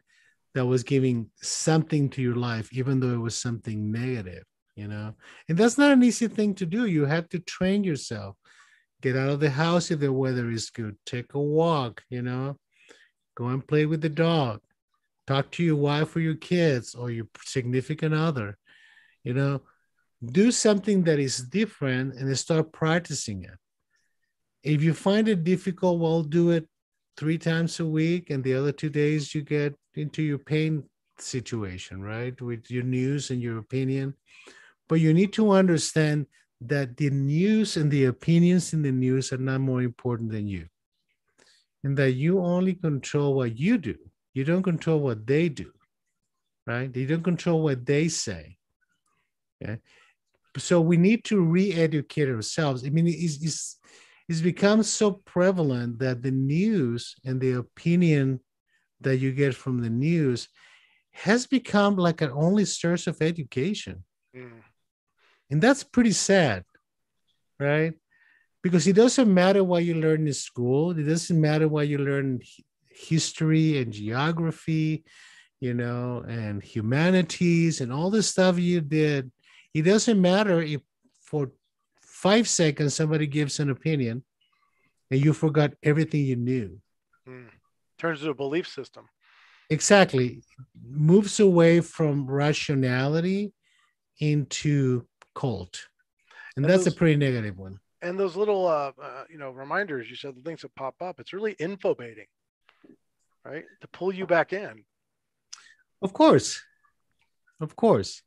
that 0.54 0.66
was 0.66 0.82
giving 0.82 1.30
something 1.36 2.08
to 2.10 2.22
your 2.22 2.34
life, 2.34 2.68
even 2.72 3.00
though 3.00 3.12
it 3.14 3.18
was 3.18 3.36
something 3.36 3.92
negative, 3.92 4.44
you 4.74 4.88
know? 4.88 5.14
And 5.48 5.56
that's 5.56 5.78
not 5.78 5.92
an 5.92 6.02
easy 6.02 6.28
thing 6.28 6.54
to 6.56 6.66
do. 6.66 6.86
You 6.86 7.04
have 7.04 7.28
to 7.30 7.38
train 7.38 7.84
yourself. 7.84 8.36
Get 9.00 9.16
out 9.16 9.30
of 9.30 9.40
the 9.40 9.50
house 9.50 9.90
if 9.90 10.00
the 10.00 10.12
weather 10.12 10.50
is 10.50 10.70
good. 10.70 10.96
Take 11.06 11.34
a 11.34 11.40
walk, 11.40 12.02
you 12.10 12.22
know? 12.22 12.56
Go 13.36 13.46
and 13.46 13.66
play 13.66 13.86
with 13.86 14.00
the 14.00 14.08
dog. 14.08 14.60
Talk 15.26 15.50
to 15.52 15.62
your 15.62 15.76
wife 15.76 16.16
or 16.16 16.20
your 16.20 16.34
kids 16.34 16.94
or 16.94 17.10
your 17.10 17.26
significant 17.44 18.14
other. 18.14 18.58
You 19.24 19.34
know, 19.34 19.62
do 20.24 20.50
something 20.50 21.04
that 21.04 21.18
is 21.18 21.38
different 21.38 22.14
and 22.14 22.38
start 22.38 22.72
practicing 22.72 23.44
it. 23.44 23.58
If 24.62 24.82
you 24.82 24.94
find 24.94 25.28
it 25.28 25.44
difficult, 25.44 26.00
well, 26.00 26.22
do 26.22 26.50
it 26.50 26.68
three 27.16 27.38
times 27.38 27.80
a 27.80 27.86
week, 27.86 28.30
and 28.30 28.44
the 28.44 28.54
other 28.54 28.72
two 28.72 28.90
days 28.90 29.34
you 29.34 29.42
get 29.42 29.74
into 29.94 30.22
your 30.22 30.38
pain 30.38 30.84
situation, 31.18 32.02
right? 32.02 32.38
With 32.40 32.70
your 32.70 32.84
news 32.84 33.30
and 33.30 33.42
your 33.42 33.58
opinion. 33.58 34.14
But 34.88 35.00
you 35.00 35.14
need 35.14 35.32
to 35.34 35.50
understand 35.50 36.26
that 36.60 36.96
the 36.96 37.10
news 37.10 37.76
and 37.76 37.90
the 37.90 38.04
opinions 38.04 38.72
in 38.72 38.82
the 38.82 38.92
news 38.92 39.32
are 39.32 39.38
not 39.38 39.60
more 39.60 39.82
important 39.82 40.30
than 40.30 40.46
you 40.46 40.66
and 41.82 41.96
that 41.96 42.12
you 42.12 42.40
only 42.40 42.74
control 42.74 43.34
what 43.34 43.58
you 43.58 43.78
do 43.78 43.96
you 44.34 44.44
don't 44.44 44.62
control 44.62 45.00
what 45.00 45.26
they 45.26 45.48
do 45.48 45.72
right 46.66 46.94
you 46.94 47.06
don't 47.06 47.24
control 47.24 47.62
what 47.62 47.86
they 47.86 48.08
say 48.08 48.56
okay 49.62 49.78
so 50.58 50.80
we 50.80 50.96
need 50.96 51.24
to 51.24 51.40
re-educate 51.40 52.28
ourselves 52.28 52.84
i 52.84 52.90
mean 52.90 53.06
it's, 53.06 53.42
it's, 53.42 53.78
it's 54.28 54.40
become 54.40 54.82
so 54.82 55.12
prevalent 55.12 55.98
that 55.98 56.22
the 56.22 56.30
news 56.30 57.14
and 57.24 57.40
the 57.40 57.52
opinion 57.52 58.40
that 59.00 59.16
you 59.16 59.32
get 59.32 59.54
from 59.54 59.80
the 59.80 59.90
news 59.90 60.48
has 61.12 61.46
become 61.46 61.96
like 61.96 62.20
an 62.20 62.30
only 62.32 62.64
source 62.64 63.06
of 63.06 63.20
education 63.22 64.04
mm. 64.36 64.62
And 65.50 65.60
that's 65.60 65.82
pretty 65.82 66.12
sad, 66.12 66.64
right? 67.58 67.94
Because 68.62 68.86
it 68.86 68.94
doesn't 68.94 69.32
matter 69.32 69.64
what 69.64 69.84
you 69.84 69.94
learn 69.94 70.26
in 70.26 70.32
school, 70.32 70.92
it 70.92 71.02
doesn't 71.02 71.40
matter 71.40 71.66
what 71.66 71.88
you 71.88 71.98
learn 71.98 72.40
history 72.88 73.78
and 73.78 73.92
geography, 73.92 75.04
you 75.58 75.74
know, 75.74 76.24
and 76.28 76.62
humanities 76.62 77.80
and 77.80 77.92
all 77.92 78.10
the 78.10 78.22
stuff 78.22 78.58
you 78.58 78.80
did. 78.80 79.32
It 79.74 79.82
doesn't 79.82 80.20
matter 80.20 80.60
if 80.60 80.80
for 81.20 81.52
five 82.00 82.48
seconds 82.48 82.94
somebody 82.94 83.26
gives 83.26 83.60
an 83.60 83.70
opinion 83.70 84.24
and 85.10 85.24
you 85.24 85.32
forgot 85.32 85.72
everything 85.82 86.24
you 86.24 86.36
knew. 86.36 86.80
Mm. 87.28 87.48
Turns 87.98 88.20
to 88.20 88.30
a 88.30 88.34
belief 88.34 88.68
system. 88.68 89.08
Exactly. 89.68 90.42
Moves 90.82 91.38
away 91.40 91.80
from 91.80 92.28
rationality 92.28 93.52
into 94.18 95.06
cult, 95.34 95.86
and, 96.56 96.64
and 96.64 96.70
that's 96.70 96.84
those, 96.84 96.94
a 96.94 96.96
pretty 96.96 97.16
negative 97.16 97.56
one. 97.56 97.78
And 98.02 98.18
those 98.18 98.36
little, 98.36 98.66
uh, 98.66 98.92
uh, 99.00 99.24
you 99.30 99.38
know, 99.38 99.50
reminders 99.50 100.10
you 100.10 100.16
said 100.16 100.34
the 100.36 100.42
things 100.42 100.62
that 100.62 100.74
pop 100.74 100.96
up. 101.00 101.20
It's 101.20 101.32
really 101.32 101.52
info 101.52 101.94
baiting, 101.94 102.26
right? 103.44 103.64
To 103.80 103.88
pull 103.88 104.12
you 104.12 104.26
back 104.26 104.52
in. 104.52 104.84
Of 106.02 106.12
course, 106.12 106.62
of 107.60 107.76
course. 107.76 108.22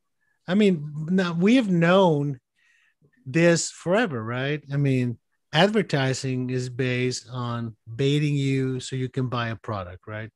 I 0.48 0.56
mean, 0.56 1.08
now 1.10 1.34
we 1.34 1.56
have 1.56 1.70
known 1.70 2.40
this 3.26 3.72
forever, 3.72 4.22
right? 4.24 4.64
I 4.72 4.78
mean, 4.78 5.18
advertising 5.54 6.50
is 6.50 6.70
based 6.70 7.28
on 7.32 7.76
baiting 7.96 8.36
you 8.36 8.80
so 8.80 8.96
you 8.96 9.10
can 9.10 9.28
buy 9.28 9.50
a 9.50 9.56
product, 9.56 10.08
right? 10.08 10.30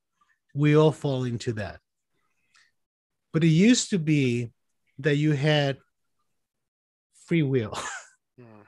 We 0.54 0.78
all 0.78 0.92
fall 0.92 1.26
into 1.26 1.54
that. 1.54 1.80
But 3.34 3.44
it 3.44 3.50
used 3.50 3.90
to 3.90 4.00
be 4.00 4.52
that 5.00 5.16
you 5.16 5.34
had 5.34 5.78
free 7.26 7.44
will. 7.44 7.78
Hmm. 8.40 8.62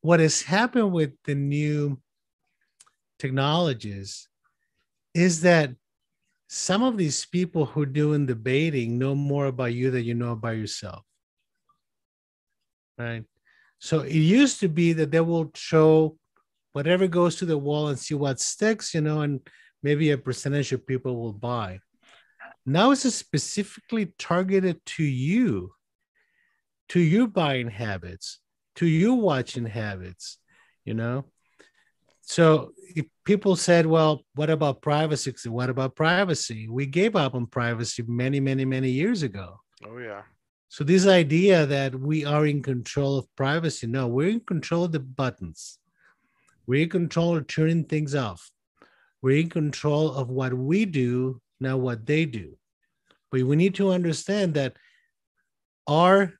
What 0.00 0.18
has 0.18 0.42
happened 0.42 0.90
with 0.90 1.12
the 1.24 1.36
new 1.36 2.00
technologies 3.20 4.28
is 5.14 5.42
that 5.42 5.70
some 6.48 6.82
of 6.82 6.96
these 6.96 7.26
people 7.26 7.66
who 7.66 7.82
are 7.82 7.86
doing 7.86 8.26
the 8.26 8.36
baiting 8.36 8.98
know 8.98 9.14
more 9.14 9.46
about 9.46 9.74
you 9.74 9.90
than 9.90 10.04
you 10.04 10.14
know 10.14 10.32
about 10.32 10.56
yourself. 10.56 11.02
Right. 12.98 13.24
So 13.78 14.00
it 14.00 14.14
used 14.14 14.60
to 14.60 14.68
be 14.68 14.92
that 14.94 15.10
they 15.10 15.20
will 15.20 15.50
show 15.54 16.16
whatever 16.72 17.06
goes 17.06 17.36
to 17.36 17.46
the 17.46 17.58
wall 17.58 17.88
and 17.88 17.98
see 17.98 18.14
what 18.14 18.40
sticks, 18.40 18.94
you 18.94 19.00
know, 19.00 19.20
and 19.22 19.40
maybe 19.82 20.10
a 20.10 20.18
percentage 20.18 20.72
of 20.72 20.86
people 20.86 21.16
will 21.16 21.32
buy. 21.32 21.80
Now 22.64 22.90
it's 22.90 23.12
specifically 23.14 24.12
targeted 24.18 24.84
to 24.86 25.04
you 25.04 25.72
to 26.90 27.00
your 27.00 27.26
buying 27.26 27.68
habits, 27.68 28.40
to 28.76 28.86
your 28.86 29.16
watching 29.16 29.66
habits, 29.66 30.38
you 30.84 30.94
know? 30.94 31.24
So 32.28 32.72
if 32.96 33.06
people 33.24 33.54
said, 33.54 33.86
well, 33.86 34.24
what 34.34 34.50
about 34.50 34.82
privacy? 34.82 35.32
What 35.48 35.70
about 35.70 35.94
privacy? 35.94 36.68
We 36.68 36.84
gave 36.84 37.14
up 37.14 37.36
on 37.36 37.46
privacy 37.46 38.02
many, 38.06 38.40
many, 38.40 38.64
many 38.64 38.90
years 38.90 39.22
ago. 39.22 39.60
Oh, 39.86 39.98
yeah. 39.98 40.22
So 40.68 40.82
this 40.82 41.06
idea 41.06 41.66
that 41.66 41.94
we 41.94 42.24
are 42.24 42.44
in 42.44 42.64
control 42.64 43.16
of 43.16 43.32
privacy, 43.36 43.86
no, 43.86 44.08
we're 44.08 44.28
in 44.28 44.40
control 44.40 44.84
of 44.84 44.92
the 44.92 44.98
buttons. 44.98 45.78
We're 46.66 46.82
in 46.82 46.90
control 46.90 47.36
of 47.36 47.46
turning 47.46 47.84
things 47.84 48.16
off. 48.16 48.50
We're 49.22 49.38
in 49.38 49.48
control 49.48 50.12
of 50.12 50.28
what 50.28 50.52
we 50.52 50.84
do, 50.84 51.40
not 51.60 51.78
what 51.78 52.06
they 52.06 52.26
do. 52.26 52.58
But 53.30 53.42
we 53.42 53.54
need 53.54 53.76
to 53.76 53.92
understand 53.92 54.54
that 54.54 54.76
our 55.86 56.34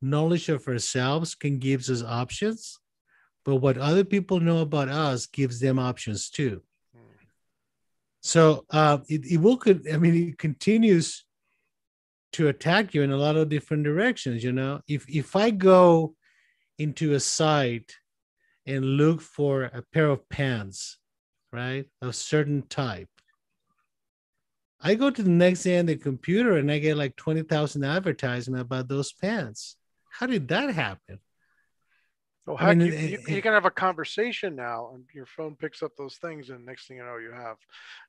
knowledge 0.00 0.48
of 0.48 0.66
ourselves 0.66 1.34
can 1.34 1.58
gives 1.58 1.90
us 1.90 2.02
options, 2.02 2.79
but 3.50 3.56
what 3.56 3.78
other 3.78 4.04
people 4.04 4.38
know 4.38 4.58
about 4.58 4.88
us 4.88 5.26
gives 5.26 5.58
them 5.58 5.76
options 5.76 6.30
too. 6.30 6.62
So 8.20 8.64
uh, 8.70 8.98
it, 9.08 9.26
it 9.26 9.38
will, 9.38 9.58
I 9.92 9.96
mean, 9.96 10.28
it 10.28 10.38
continues 10.38 11.24
to 12.34 12.46
attack 12.46 12.94
you 12.94 13.02
in 13.02 13.10
a 13.10 13.16
lot 13.16 13.34
of 13.34 13.48
different 13.48 13.82
directions. 13.82 14.44
You 14.44 14.52
know, 14.52 14.82
if 14.86 15.04
if 15.08 15.34
I 15.34 15.50
go 15.50 16.14
into 16.78 17.14
a 17.14 17.18
site 17.18 17.92
and 18.66 18.84
look 18.84 19.20
for 19.20 19.64
a 19.64 19.82
pair 19.92 20.06
of 20.06 20.28
pants, 20.28 20.98
right, 21.52 21.86
of 22.00 22.14
certain 22.14 22.62
type, 22.68 23.08
I 24.80 24.94
go 24.94 25.10
to 25.10 25.22
the 25.24 25.28
next 25.28 25.64
day 25.64 25.80
on 25.80 25.86
the 25.86 25.96
computer 25.96 26.56
and 26.56 26.70
I 26.70 26.78
get 26.78 26.96
like 26.96 27.16
20,000 27.16 27.82
advertisement 27.82 28.62
about 28.62 28.86
those 28.86 29.12
pants. 29.12 29.74
How 30.08 30.26
did 30.26 30.46
that 30.48 30.72
happen? 30.72 31.18
Well, 32.46 32.56
heck, 32.56 32.68
I 32.68 32.74
mean, 32.74 32.86
you, 32.88 32.92
it, 32.92 33.10
you, 33.10 33.34
you, 33.36 33.42
can 33.42 33.52
have 33.52 33.66
a 33.66 33.70
conversation 33.70 34.56
now, 34.56 34.90
and 34.94 35.04
your 35.14 35.26
phone 35.26 35.56
picks 35.56 35.82
up 35.82 35.92
those 35.96 36.16
things, 36.16 36.50
and 36.50 36.64
next 36.64 36.88
thing 36.88 36.96
you 36.96 37.04
know, 37.04 37.18
you 37.18 37.32
have 37.32 37.56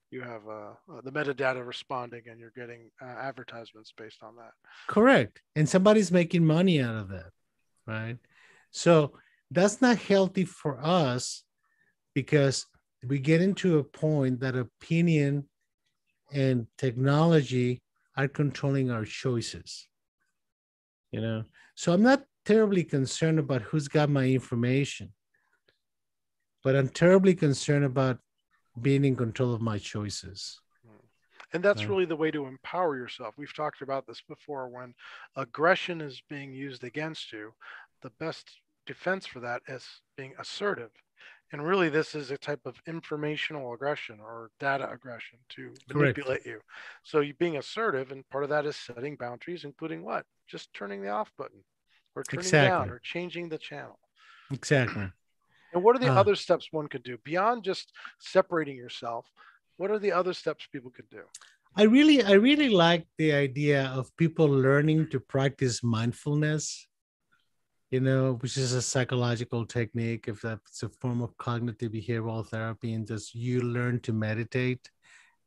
you 0.09 0.21
have 0.21 0.41
uh, 0.47 0.71
uh, 0.91 1.01
the 1.03 1.11
metadata 1.11 1.65
responding, 1.65 2.23
and 2.29 2.39
you're 2.39 2.53
getting 2.55 2.89
uh, 3.01 3.05
advertisements 3.05 3.93
based 3.97 4.23
on 4.23 4.35
that. 4.37 4.51
Correct, 4.87 5.41
and 5.55 5.67
somebody's 5.67 6.11
making 6.11 6.45
money 6.45 6.81
out 6.81 6.95
of 6.95 7.09
that, 7.09 7.31
right? 7.85 8.17
So 8.71 9.13
that's 9.51 9.81
not 9.81 9.97
healthy 9.97 10.45
for 10.45 10.79
us 10.81 11.43
because 12.15 12.65
we 13.07 13.19
get 13.19 13.41
into 13.41 13.79
a 13.79 13.83
point 13.83 14.39
that 14.39 14.55
opinion 14.55 15.47
and 16.33 16.67
technology 16.77 17.81
are 18.15 18.27
controlling 18.27 18.91
our 18.91 19.05
choices 19.05 19.87
you 21.11 21.19
know 21.19 21.43
so 21.75 21.91
i'm 21.91 22.03
not 22.03 22.23
terribly 22.45 22.83
concerned 22.83 23.39
about 23.39 23.61
who's 23.61 23.87
got 23.87 24.09
my 24.09 24.25
information 24.25 25.11
but 26.63 26.75
i'm 26.75 26.89
terribly 26.89 27.35
concerned 27.35 27.85
about 27.85 28.17
being 28.81 29.05
in 29.05 29.15
control 29.15 29.53
of 29.53 29.61
my 29.61 29.77
choices 29.77 30.59
and 31.53 31.61
that's 31.61 31.85
really 31.85 32.05
the 32.05 32.15
way 32.15 32.31
to 32.31 32.45
empower 32.45 32.95
yourself 32.95 33.33
we've 33.37 33.55
talked 33.55 33.81
about 33.81 34.07
this 34.07 34.21
before 34.27 34.69
when 34.69 34.93
aggression 35.35 36.01
is 36.01 36.21
being 36.29 36.53
used 36.53 36.83
against 36.83 37.31
you 37.31 37.53
the 38.01 38.11
best 38.19 38.61
defense 38.87 39.25
for 39.25 39.39
that 39.39 39.61
is 39.67 39.85
being 40.15 40.33
assertive 40.39 40.91
and 41.53 41.65
really, 41.65 41.89
this 41.89 42.15
is 42.15 42.31
a 42.31 42.37
type 42.37 42.61
of 42.65 42.81
informational 42.87 43.73
aggression 43.73 44.19
or 44.21 44.51
data 44.59 44.89
aggression 44.89 45.37
to 45.49 45.73
manipulate 45.93 46.43
Correct. 46.43 46.45
you. 46.45 46.61
So 47.03 47.19
you 47.19 47.33
being 47.33 47.57
assertive, 47.57 48.11
and 48.11 48.27
part 48.29 48.45
of 48.45 48.49
that 48.51 48.65
is 48.65 48.77
setting 48.77 49.17
boundaries, 49.17 49.65
including 49.65 50.03
what? 50.03 50.25
Just 50.47 50.73
turning 50.73 51.01
the 51.01 51.09
off 51.09 51.31
button 51.37 51.59
or 52.15 52.23
turning 52.23 52.45
exactly. 52.45 52.69
down 52.69 52.89
or 52.89 52.99
changing 52.99 53.49
the 53.49 53.57
channel. 53.57 53.99
Exactly. 54.51 55.09
And 55.73 55.83
what 55.83 55.95
are 55.95 55.99
the 55.99 56.11
uh, 56.11 56.19
other 56.19 56.35
steps 56.35 56.67
one 56.71 56.87
could 56.87 57.03
do 57.03 57.17
beyond 57.23 57.63
just 57.63 57.93
separating 58.19 58.75
yourself? 58.75 59.25
What 59.77 59.91
are 59.91 59.99
the 59.99 60.11
other 60.11 60.33
steps 60.33 60.67
people 60.71 60.91
could 60.91 61.09
do? 61.09 61.23
I 61.75 61.83
really, 61.83 62.21
I 62.21 62.33
really 62.33 62.69
like 62.69 63.07
the 63.17 63.31
idea 63.31 63.85
of 63.95 64.15
people 64.17 64.47
learning 64.47 65.09
to 65.11 65.19
practice 65.21 65.81
mindfulness 65.81 66.87
you 67.91 67.99
know, 67.99 68.37
which 68.39 68.55
is 68.55 68.71
a 68.71 68.81
psychological 68.81 69.65
technique, 69.65 70.29
if 70.29 70.41
that's 70.41 70.81
a 70.81 70.89
form 70.89 71.21
of 71.21 71.37
cognitive 71.37 71.91
behavioral 71.91 72.47
therapy, 72.47 72.93
and 72.93 73.05
just 73.05 73.35
you 73.35 73.61
learn 73.61 73.99
to 73.99 74.13
meditate, 74.13 74.89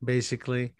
basically. 0.04 0.74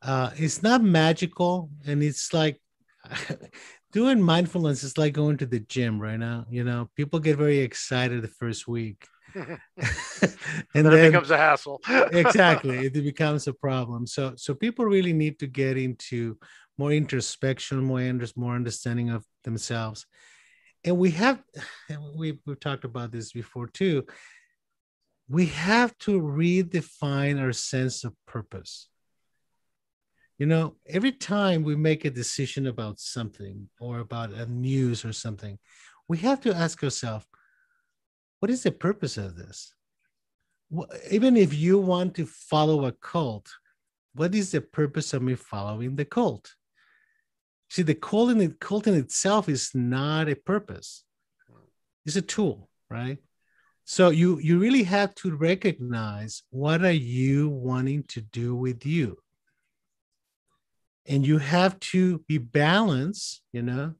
Uh, 0.00 0.30
it's 0.36 0.62
not 0.62 0.82
magical, 0.82 1.70
and 1.86 2.04
it's 2.04 2.32
like 2.32 2.60
doing 3.92 4.20
mindfulness 4.20 4.82
is 4.82 4.98
like 4.98 5.12
going 5.12 5.36
to 5.38 5.46
the 5.46 5.60
gym 5.60 6.00
right 6.00 6.18
now. 6.18 6.46
You 6.50 6.64
know, 6.64 6.88
people 6.96 7.20
get 7.20 7.36
very 7.36 7.58
excited 7.58 8.22
the 8.22 8.28
first 8.28 8.68
week. 8.68 9.06
and 9.34 9.58
then, 10.72 10.84
then, 10.84 10.92
it 10.92 11.08
becomes 11.08 11.30
a 11.30 11.38
hassle. 11.38 11.80
exactly, 11.88 12.86
it 12.86 12.92
becomes 12.92 13.46
a 13.46 13.54
problem. 13.54 14.06
So, 14.06 14.34
so 14.36 14.54
people 14.54 14.84
really 14.84 15.12
need 15.12 15.38
to 15.38 15.46
get 15.46 15.76
into 15.76 16.38
more 16.78 16.92
introspection, 16.92 17.82
more 17.84 18.12
more 18.36 18.54
understanding 18.54 19.10
of 19.10 19.24
themselves 19.44 20.06
and 20.84 20.98
we 20.98 21.10
have 21.10 21.42
we, 22.16 22.38
we've 22.46 22.60
talked 22.60 22.84
about 22.84 23.12
this 23.12 23.32
before 23.32 23.66
too 23.68 24.04
we 25.28 25.46
have 25.46 25.96
to 25.98 26.20
redefine 26.20 27.40
our 27.40 27.52
sense 27.52 28.04
of 28.04 28.14
purpose 28.26 28.88
You 30.38 30.46
know, 30.46 30.76
every 30.86 31.12
time 31.12 31.62
we 31.62 31.76
make 31.76 32.04
a 32.04 32.10
decision 32.10 32.66
about 32.66 32.98
something 32.98 33.68
or 33.78 34.00
about 34.00 34.32
a 34.32 34.46
news 34.46 35.04
or 35.04 35.12
something, 35.12 35.58
we 36.08 36.18
have 36.18 36.40
to 36.42 36.54
ask 36.54 36.82
ourselves, 36.82 37.26
what 38.40 38.50
is 38.50 38.62
the 38.62 38.72
purpose 38.72 39.16
of 39.18 39.36
this? 39.36 39.74
Even 41.10 41.36
if 41.36 41.54
you 41.54 41.78
want 41.78 42.14
to 42.16 42.26
follow 42.26 42.86
a 42.86 42.92
cult, 42.92 43.48
what 44.14 44.34
is 44.34 44.50
the 44.50 44.60
purpose 44.60 45.12
of 45.12 45.22
me 45.22 45.34
following 45.34 45.96
the 45.96 46.04
cult? 46.04 46.54
See, 47.70 47.82
the 47.82 47.94
cult 47.94 48.30
in, 48.30 48.38
the 48.38 48.48
cult 48.48 48.86
in 48.86 48.94
itself 48.94 49.48
is 49.48 49.70
not 49.74 50.28
a 50.28 50.34
purpose; 50.34 51.04
it's 52.04 52.16
a 52.16 52.22
tool, 52.22 52.68
right? 52.90 53.18
So 53.84 54.10
you 54.10 54.38
you 54.38 54.58
really 54.58 54.82
have 54.82 55.14
to 55.16 55.34
recognize 55.36 56.42
what 56.50 56.84
are 56.84 56.90
you 56.90 57.48
wanting 57.48 58.04
to 58.08 58.20
do 58.20 58.54
with 58.54 58.84
you, 58.84 59.18
and 61.06 61.26
you 61.26 61.38
have 61.38 61.78
to 61.80 62.18
be 62.28 62.38
balanced, 62.38 63.42
you 63.52 63.62
know, 63.62 63.94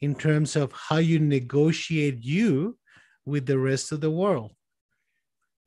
in 0.00 0.14
terms 0.14 0.56
of 0.56 0.72
how 0.72 0.96
you 0.96 1.18
negotiate 1.18 2.22
you 2.22 2.76
with 3.24 3.46
the 3.46 3.58
rest 3.58 3.92
of 3.92 4.00
the 4.00 4.10
world. 4.10 4.52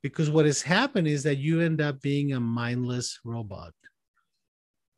Because 0.04 0.30
what 0.30 0.46
has 0.46 0.62
happened 0.62 1.08
is 1.08 1.24
that 1.24 1.38
you 1.38 1.62
end 1.62 1.82
up 1.82 2.02
being 2.02 2.34
a 2.34 2.40
mindless 2.40 3.20
robot 3.24 3.74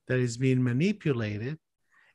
that 0.08 0.20
is 0.20 0.38
being 0.38 0.64
manipulated. 0.64 1.58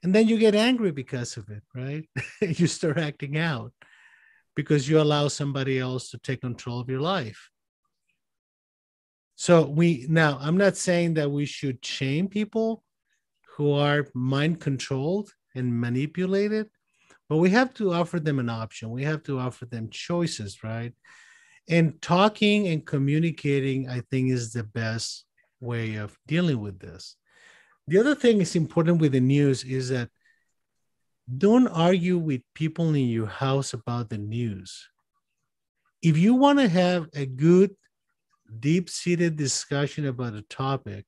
And 0.02 0.14
then 0.14 0.26
you 0.26 0.36
get 0.36 0.54
angry 0.54 0.90
because 0.90 1.36
of 1.36 1.48
it, 1.48 1.62
right? 1.74 2.08
you 2.40 2.66
start 2.66 2.98
acting 2.98 3.38
out 3.38 3.72
because 4.56 4.88
you 4.88 5.00
allow 5.00 5.28
somebody 5.28 5.78
else 5.78 6.10
to 6.10 6.18
take 6.18 6.40
control 6.40 6.80
of 6.80 6.88
your 6.88 7.00
life. 7.00 7.50
So 9.36 9.66
we 9.66 10.06
now 10.08 10.38
I'm 10.40 10.56
not 10.56 10.76
saying 10.76 11.14
that 11.14 11.30
we 11.30 11.46
should 11.46 11.84
shame 11.84 12.28
people 12.28 12.82
who 13.62 13.74
are 13.74 14.08
mind 14.12 14.58
controlled 14.58 15.32
and 15.54 15.80
manipulated, 15.80 16.68
but 17.28 17.36
we 17.36 17.48
have 17.50 17.72
to 17.72 17.92
offer 17.92 18.18
them 18.18 18.40
an 18.40 18.48
option. 18.48 18.90
We 18.90 19.04
have 19.04 19.22
to 19.24 19.38
offer 19.38 19.66
them 19.66 19.88
choices, 19.88 20.64
right? 20.64 20.92
And 21.68 22.02
talking 22.02 22.66
and 22.66 22.84
communicating, 22.84 23.88
I 23.88 24.00
think, 24.10 24.32
is 24.32 24.52
the 24.52 24.64
best 24.64 25.24
way 25.60 25.94
of 25.94 26.18
dealing 26.26 26.60
with 26.60 26.80
this. 26.80 27.14
The 27.86 27.98
other 27.98 28.16
thing 28.16 28.40
is 28.40 28.56
important 28.56 29.00
with 29.00 29.12
the 29.12 29.20
news 29.20 29.62
is 29.62 29.90
that 29.90 30.08
don't 31.38 31.68
argue 31.68 32.18
with 32.18 32.42
people 32.54 32.88
in 32.88 33.06
your 33.06 33.28
house 33.28 33.74
about 33.74 34.10
the 34.10 34.18
news. 34.18 34.88
If 36.02 36.18
you 36.18 36.34
want 36.34 36.58
to 36.58 36.68
have 36.68 37.06
a 37.14 37.26
good, 37.26 37.76
deep 38.58 38.90
seated 38.90 39.36
discussion 39.36 40.04
about 40.06 40.34
a 40.34 40.42
topic, 40.42 41.04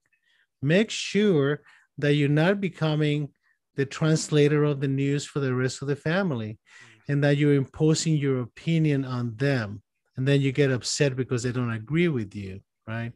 make 0.62 0.90
sure 0.90 1.60
that 1.98 2.14
you're 2.14 2.28
not 2.28 2.60
becoming 2.60 3.28
the 3.76 3.86
translator 3.86 4.64
of 4.64 4.80
the 4.80 4.88
news 4.88 5.24
for 5.24 5.40
the 5.40 5.54
rest 5.54 5.82
of 5.82 5.88
the 5.88 5.96
family 5.96 6.58
mm-hmm. 6.58 7.12
and 7.12 7.24
that 7.24 7.36
you're 7.36 7.54
imposing 7.54 8.16
your 8.16 8.40
opinion 8.40 9.04
on 9.04 9.34
them 9.36 9.82
and 10.16 10.26
then 10.26 10.40
you 10.40 10.52
get 10.52 10.70
upset 10.70 11.16
because 11.16 11.42
they 11.42 11.52
don't 11.52 11.72
agree 11.72 12.08
with 12.08 12.34
you 12.34 12.60
right? 12.86 13.12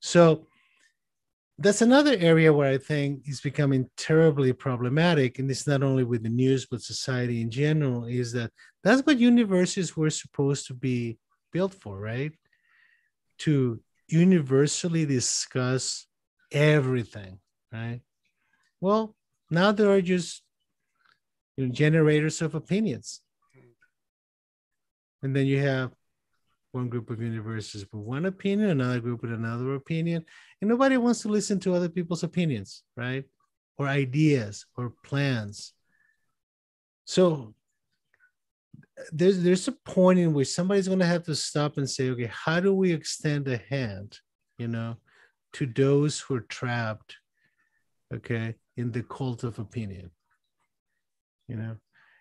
So 0.00 0.46
that's 1.58 1.82
another 1.82 2.16
area 2.18 2.52
where 2.52 2.72
i 2.72 2.76
think 2.76 3.22
is 3.28 3.40
becoming 3.40 3.88
terribly 3.96 4.52
problematic 4.52 5.38
and 5.38 5.48
it's 5.48 5.68
not 5.68 5.84
only 5.84 6.02
with 6.02 6.22
the 6.24 6.28
news 6.28 6.66
but 6.66 6.82
society 6.82 7.40
in 7.40 7.48
general 7.48 8.06
is 8.06 8.32
that 8.32 8.50
that's 8.82 9.02
what 9.02 9.18
universities 9.18 9.96
were 9.96 10.10
supposed 10.10 10.66
to 10.66 10.74
be 10.74 11.16
built 11.52 11.72
for 11.72 11.98
right? 11.98 12.32
To 13.38 13.80
universally 14.08 15.06
discuss 15.06 16.06
everything 16.52 17.38
right 17.72 18.00
well 18.84 19.14
now 19.50 19.72
there 19.72 19.90
are 19.90 20.00
just 20.14 20.44
you 21.56 21.66
know, 21.66 21.72
generators 21.72 22.42
of 22.42 22.54
opinions. 22.54 23.20
And 25.22 25.34
then 25.34 25.46
you 25.46 25.60
have 25.60 25.92
one 26.72 26.88
group 26.88 27.08
of 27.08 27.22
universes 27.22 27.86
with 27.90 28.02
one 28.02 28.26
opinion, 28.26 28.70
another 28.70 29.00
group 29.00 29.22
with 29.22 29.32
another 29.32 29.74
opinion, 29.74 30.24
and 30.60 30.68
nobody 30.68 30.96
wants 30.96 31.22
to 31.22 31.28
listen 31.28 31.58
to 31.60 31.74
other 31.74 31.88
people's 31.88 32.24
opinions, 32.24 32.82
right? 32.96 33.24
Or 33.78 33.86
ideas 33.86 34.66
or 34.76 34.92
plans. 35.04 35.72
So 37.06 37.54
there's 39.12 39.42
there's 39.42 39.68
a 39.68 39.72
point 39.72 40.18
in 40.18 40.34
which 40.34 40.48
somebody's 40.48 40.88
going 40.88 41.00
to 41.00 41.06
have 41.06 41.24
to 41.24 41.34
stop 41.34 41.78
and 41.78 41.88
say, 41.88 42.10
okay, 42.10 42.30
how 42.30 42.60
do 42.60 42.74
we 42.74 42.92
extend 42.92 43.48
a 43.48 43.56
hand, 43.56 44.18
you 44.58 44.68
know, 44.68 44.96
to 45.54 45.66
those 45.66 46.20
who 46.20 46.34
are 46.36 46.46
trapped, 46.58 47.16
okay, 48.14 48.54
in 48.76 48.92
the 48.92 49.02
cult 49.02 49.44
of 49.44 49.58
opinion 49.58 50.10
you 51.48 51.56
know? 51.56 51.76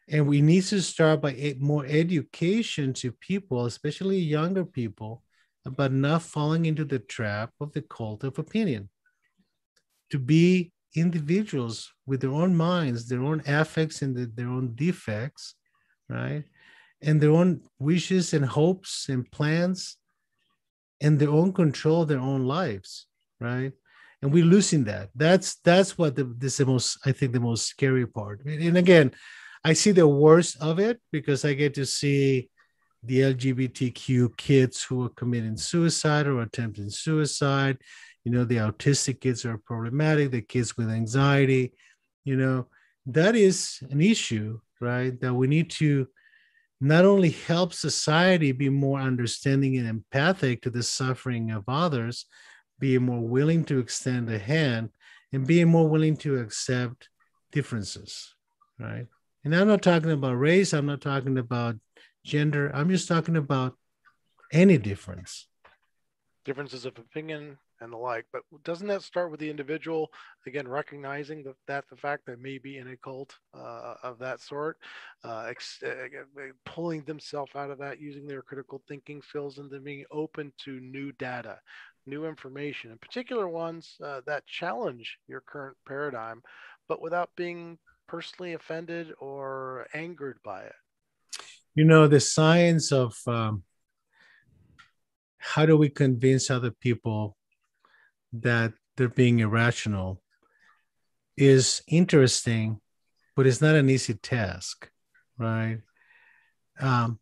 And 0.10 0.27
we 0.27 0.41
need 0.41 0.63
to 0.65 0.82
start 0.82 1.21
by 1.21 1.56
more 1.60 1.86
education 1.86 2.93
to 2.95 3.12
people 3.12 3.65
especially 3.65 4.19
younger 4.19 4.65
people 4.65 5.23
about 5.65 5.93
not 5.93 6.23
falling 6.23 6.65
into 6.65 6.84
the 6.84 6.99
trap 6.99 7.51
of 7.62 7.71
the 7.71 7.82
cult 7.82 8.23
of 8.23 8.38
opinion. 8.38 8.89
To 10.12 10.19
be 10.19 10.73
individuals 10.95 11.91
with 12.06 12.21
their 12.21 12.32
own 12.32 12.56
minds 12.56 13.08
their 13.08 13.23
own 13.23 13.41
affects 13.47 14.01
and 14.01 14.15
the, 14.15 14.25
their 14.25 14.49
own 14.49 14.75
defects 14.75 15.56
right? 16.10 16.43
And 17.01 17.19
their 17.19 17.32
own 17.32 17.62
wishes 17.79 18.34
and 18.34 18.45
hopes 18.45 19.08
and 19.10 19.29
plans 19.32 19.97
and 21.01 21.17
their 21.17 21.29
own 21.29 21.51
control 21.53 22.03
of 22.03 22.10
their 22.10 22.19
own 22.19 22.45
lives 22.45 23.08
right 23.39 23.71
and 24.23 24.31
we're 24.31 24.45
losing 24.45 24.86
that. 24.86 25.09
That's 25.15 25.55
that's 25.65 25.97
what 25.97 26.15
the, 26.15 26.23
this 26.23 26.57
the 26.57 26.65
most 26.65 26.97
I 27.05 27.12
think 27.12 27.33
the 27.33 27.41
most 27.41 27.67
scary 27.67 28.07
part. 28.07 28.43
And 28.45 28.77
again, 28.77 29.12
I 29.65 29.73
see 29.73 29.91
the 29.91 30.07
worst 30.07 30.55
of 30.62 30.79
it 30.79 31.01
because 31.12 31.43
I 31.43 31.53
get 31.53 31.73
to 31.73 31.86
see 31.86 32.49
the 33.03 33.19
LGBTQ 33.19 34.38
kids 34.38 34.81
who 34.81 35.05
are 35.05 35.09
committing 35.09 35.57
suicide 35.57 36.25
or 36.25 36.41
attempting 36.41 36.89
suicide. 36.89 37.79
You 38.23 38.31
know, 38.31 38.45
the 38.45 38.57
autistic 38.57 39.19
kids 39.19 39.43
are 39.43 39.57
problematic. 39.57 40.31
The 40.31 40.41
kids 40.41 40.77
with 40.77 40.89
anxiety. 40.89 41.73
You 42.23 42.38
know, 42.38 42.67
that 43.07 43.36
is 43.36 43.83
an 43.91 43.99
issue, 43.99 44.62
right? 44.79 45.19
That 45.19 45.33
we 45.33 45.47
need 45.47 45.69
to 45.71 46.07
not 46.79 47.03
only 47.03 47.31
help 47.31 47.73
society 47.73 48.53
be 48.53 48.69
more 48.69 49.01
understanding 49.01 49.77
and 49.77 49.88
empathic 49.88 50.62
to 50.62 50.69
the 50.69 50.83
suffering 50.83 51.51
of 51.51 51.65
others, 51.67 52.25
being 52.84 53.04
more 53.04 53.22
willing 53.22 53.63
to 53.63 53.80
extend 53.80 54.30
a 54.30 54.38
hand 54.38 54.89
and 55.32 55.48
being 55.48 55.69
more 55.69 55.88
willing 55.88 56.17
to 56.17 56.38
accept 56.38 57.08
differences, 57.50 58.36
right? 58.78 59.08
And 59.46 59.56
I'm 59.56 59.69
not 59.69 59.82
talking 59.82 60.12
about 60.12 60.34
race, 60.34 60.74
I'm 60.74 60.88
not 60.88 61.00
talking 61.00 61.38
about 61.38 61.78
gender, 62.26 62.69
I'm 62.76 62.89
just 62.89 63.08
talking 63.08 63.38
about 63.38 63.78
any 64.52 64.78
difference. 64.78 65.48
Differences 66.43 66.84
of 66.84 66.98
opinion 66.98 67.58
and 67.80 67.93
the 67.93 67.98
like. 67.98 68.26
But 68.34 68.41
doesn't 68.63 68.88
that 68.88 69.02
start 69.02 69.32
with 69.32 69.39
the 69.39 69.50
individual 69.50 70.12
again 70.46 70.67
recognizing 70.67 71.46
that, 71.67 71.86
the 71.89 71.96
fact 71.96 72.26
that 72.26 72.41
maybe 72.41 72.80
in 72.80 72.89
a 72.89 72.98
cult 72.98 73.34
uh, 73.54 73.96
of 74.04 74.19
that 74.19 74.41
sort, 74.41 74.78
uh, 75.24 75.46
ex- 75.50 75.84
uh, 75.84 75.91
pulling 76.65 77.04
themselves 77.04 77.56
out 77.56 77.72
of 77.72 77.78
that, 77.80 78.02
using 78.02 78.28
their 78.28 78.41
critical 78.41 78.82
thinking 78.88 79.22
skills, 79.22 79.58
and 79.58 79.72
then 79.72 79.84
being 79.84 80.06
open 80.12 80.52
to 80.65 80.80
new 80.80 81.12
data, 81.13 81.60
new 82.05 82.25
information, 82.25 82.91
in 82.91 82.97
particular 82.97 83.47
ones 83.47 83.95
uh, 84.03 84.21
that 84.25 84.45
challenge 84.45 85.17
your 85.27 85.41
current 85.41 85.77
paradigm, 85.87 86.41
but 86.87 87.01
without 87.01 87.29
being 87.35 87.77
personally 88.07 88.53
offended 88.53 89.13
or 89.19 89.87
angered 89.93 90.37
by 90.43 90.63
it? 90.63 90.75
You 91.75 91.85
know, 91.85 92.07
the 92.07 92.19
science 92.19 92.91
of 92.91 93.15
um, 93.27 93.63
how 95.37 95.65
do 95.65 95.75
we 95.75 95.89
convince 95.89 96.49
other 96.49 96.71
people 96.71 97.37
that 98.33 98.73
they're 98.95 99.09
being 99.09 99.39
irrational 99.39 100.21
is 101.35 101.81
interesting, 101.87 102.79
but 103.35 103.47
it's 103.47 103.61
not 103.61 103.75
an 103.75 103.89
easy 103.89 104.13
task, 104.13 104.89
right? 105.37 105.79
Um, 106.79 107.19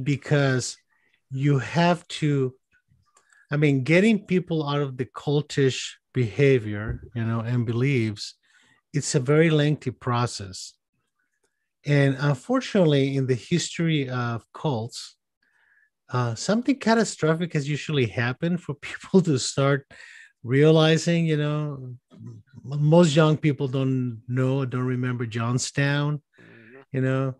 because 0.00 0.76
you 1.30 1.58
have 1.58 2.06
to 2.08 2.54
I 3.50 3.56
mean, 3.56 3.82
getting 3.82 4.26
people 4.26 4.68
out 4.68 4.82
of 4.82 4.96
the 4.96 5.06
cultish 5.06 5.92
behavior, 6.12 7.02
you 7.14 7.24
know, 7.24 7.40
and 7.40 7.64
beliefs, 7.64 8.34
it's 8.92 9.14
a 9.14 9.20
very 9.20 9.50
lengthy 9.50 9.90
process. 9.90 10.74
And 11.86 12.16
unfortunately, 12.18 13.16
in 13.16 13.26
the 13.26 13.34
history 13.34 14.08
of 14.08 14.44
cults, 14.52 15.16
uh, 16.10 16.34
something 16.34 16.78
catastrophic 16.78 17.52
has 17.52 17.68
usually 17.68 18.06
happened 18.06 18.60
for 18.62 18.74
people 18.82 19.20
to 19.22 19.38
start 19.38 19.86
realizing, 20.42 21.26
you 21.26 21.36
know, 21.36 21.94
most 22.62 23.16
young 23.16 23.36
people 23.36 23.68
don't 23.68 24.22
know, 24.28 24.64
don't 24.64 24.84
remember 24.84 25.26
Jonestown, 25.26 26.20
mm-hmm. 26.40 26.80
you 26.92 27.00
know, 27.00 27.34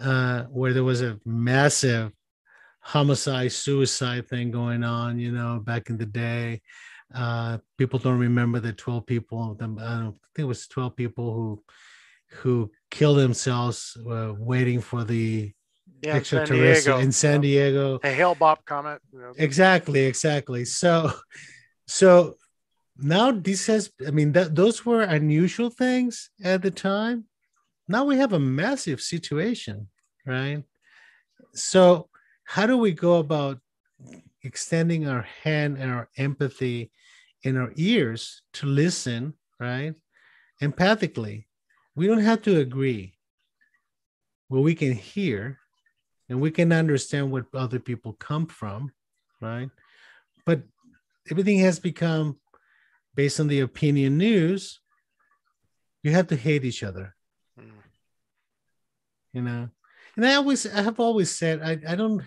uh, 0.00 0.44
where 0.44 0.72
there 0.72 0.84
was 0.84 1.02
a 1.02 1.18
massive 1.24 2.12
homicide 2.84 3.50
suicide 3.52 4.28
thing 4.28 4.50
going 4.50 4.84
on 4.84 5.18
you 5.18 5.32
know 5.32 5.60
back 5.64 5.88
in 5.90 5.96
the 5.98 6.06
day 6.06 6.60
Uh, 7.14 7.58
people 7.78 7.98
don't 7.98 8.18
remember 8.18 8.58
the 8.60 8.72
12 8.72 9.06
people. 9.06 9.56
I 9.60 9.66
don't 10.02 10.18
think 10.34 10.44
it 10.46 10.50
was 10.54 10.66
12 10.66 10.96
people 10.96 11.26
who 11.36 11.62
who 12.42 12.70
killed 12.90 13.18
themselves 13.18 13.96
uh, 14.10 14.32
waiting 14.36 14.80
for 14.80 15.04
the 15.04 15.52
Yeah, 16.02 16.16
extraterrestrial 16.16 16.98
in 16.98 17.12
San 17.12 17.40
Diego. 17.40 18.00
Bopp 18.34 18.64
comet. 18.66 19.00
you 19.12 19.20
know. 19.20 19.32
Exactly, 19.38 20.00
exactly. 20.06 20.64
So, 20.64 21.12
so 21.86 22.34
now 22.96 23.30
this 23.30 23.66
has. 23.66 23.92
I 24.08 24.10
mean, 24.10 24.32
that 24.32 24.54
those 24.54 24.84
were 24.84 25.02
unusual 25.02 25.70
things 25.70 26.30
at 26.42 26.62
the 26.62 26.70
time. 26.70 27.26
Now 27.86 28.04
we 28.10 28.16
have 28.18 28.32
a 28.32 28.40
massive 28.40 29.00
situation, 29.00 29.88
right? 30.26 30.64
So, 31.54 32.08
how 32.44 32.66
do 32.66 32.76
we 32.76 32.92
go 32.92 33.18
about 33.18 33.58
extending 34.42 35.08
our 35.08 35.22
hand 35.42 35.78
and 35.78 35.90
our 35.90 36.08
empathy 36.16 36.90
in 37.42 37.56
our 37.56 37.72
ears 37.76 38.42
to 38.54 38.66
listen, 38.66 39.34
right? 39.58 39.94
Empathically, 40.62 41.46
we 41.96 42.06
don't 42.06 42.20
have 42.20 42.42
to 42.42 42.58
agree. 42.60 43.12
but 44.50 44.60
we 44.60 44.74
can 44.74 44.92
hear 44.92 45.58
and 46.28 46.40
we 46.40 46.50
can 46.50 46.70
understand 46.70 47.32
what 47.32 47.46
other 47.54 47.80
people 47.80 48.12
come 48.12 48.46
from, 48.46 48.92
right? 49.40 49.70
But 50.44 50.62
everything 51.30 51.58
has 51.60 51.80
become 51.80 52.38
based 53.14 53.40
on 53.40 53.48
the 53.48 53.60
opinion 53.60 54.18
news. 54.18 54.80
You 56.02 56.12
have 56.12 56.26
to 56.28 56.36
hate 56.36 56.64
each 56.64 56.82
other, 56.82 57.16
Mm. 57.58 57.72
you 59.32 59.42
know. 59.42 59.70
And 60.16 60.26
I 60.26 60.34
always, 60.34 60.66
I 60.66 60.82
have 60.82 61.00
always 61.00 61.30
said, 61.30 61.60
I, 61.62 61.92
I 61.92 61.96
don't 61.96 62.22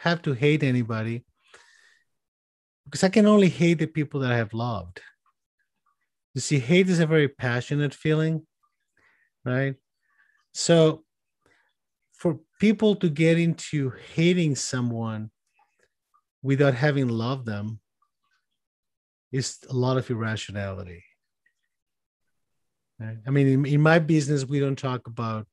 have 0.00 0.22
to 0.22 0.32
hate 0.32 0.62
anybody 0.62 1.24
because 2.86 3.04
I 3.04 3.10
can 3.10 3.26
only 3.26 3.50
hate 3.50 3.78
the 3.78 3.86
people 3.86 4.20
that 4.20 4.32
I 4.32 4.36
have 4.36 4.54
loved. 4.54 5.00
You 6.34 6.40
see, 6.40 6.58
hate 6.58 6.88
is 6.88 7.00
a 7.00 7.06
very 7.06 7.28
passionate 7.28 7.92
feeling, 7.92 8.46
right? 9.44 9.74
So, 10.54 11.04
for 12.14 12.40
people 12.58 12.96
to 12.96 13.10
get 13.10 13.38
into 13.38 13.92
hating 14.14 14.56
someone 14.56 15.30
without 16.42 16.74
having 16.74 17.08
loved 17.08 17.44
them 17.44 17.80
is 19.32 19.58
a 19.68 19.74
lot 19.74 19.98
of 19.98 20.08
irrationality. 20.10 21.04
Right? 22.98 23.18
I 23.26 23.30
mean, 23.30 23.46
in, 23.46 23.66
in 23.66 23.80
my 23.82 23.98
business, 23.98 24.46
we 24.46 24.60
don't 24.60 24.78
talk 24.78 25.06
about, 25.06 25.46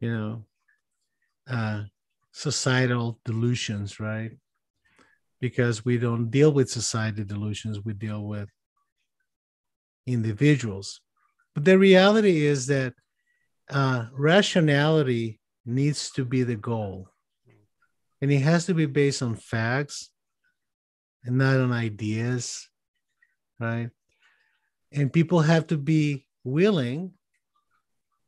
you 0.00 0.12
know, 0.12 0.44
uh, 1.48 1.84
societal 2.38 3.18
delusions, 3.24 3.98
right? 3.98 4.30
Because 5.40 5.84
we 5.84 5.98
don't 5.98 6.30
deal 6.30 6.52
with 6.52 6.70
society 6.70 7.24
delusions, 7.24 7.84
we 7.84 7.94
deal 7.94 8.22
with 8.22 8.48
individuals. 10.06 11.00
But 11.52 11.64
the 11.64 11.76
reality 11.76 12.46
is 12.46 12.68
that 12.68 12.94
uh, 13.68 14.06
rationality 14.12 15.40
needs 15.66 16.12
to 16.12 16.24
be 16.24 16.44
the 16.44 16.54
goal. 16.54 17.08
And 18.22 18.30
it 18.30 18.42
has 18.42 18.66
to 18.66 18.74
be 18.74 18.86
based 18.86 19.20
on 19.20 19.34
facts 19.34 20.10
and 21.24 21.38
not 21.38 21.56
on 21.56 21.72
ideas, 21.72 22.68
right? 23.58 23.90
And 24.92 25.12
people 25.12 25.40
have 25.40 25.66
to 25.68 25.76
be 25.76 26.24
willing 26.44 27.14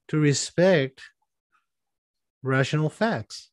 to 0.09 0.19
respect 0.19 1.01
rational 2.43 2.89
facts. 2.89 3.51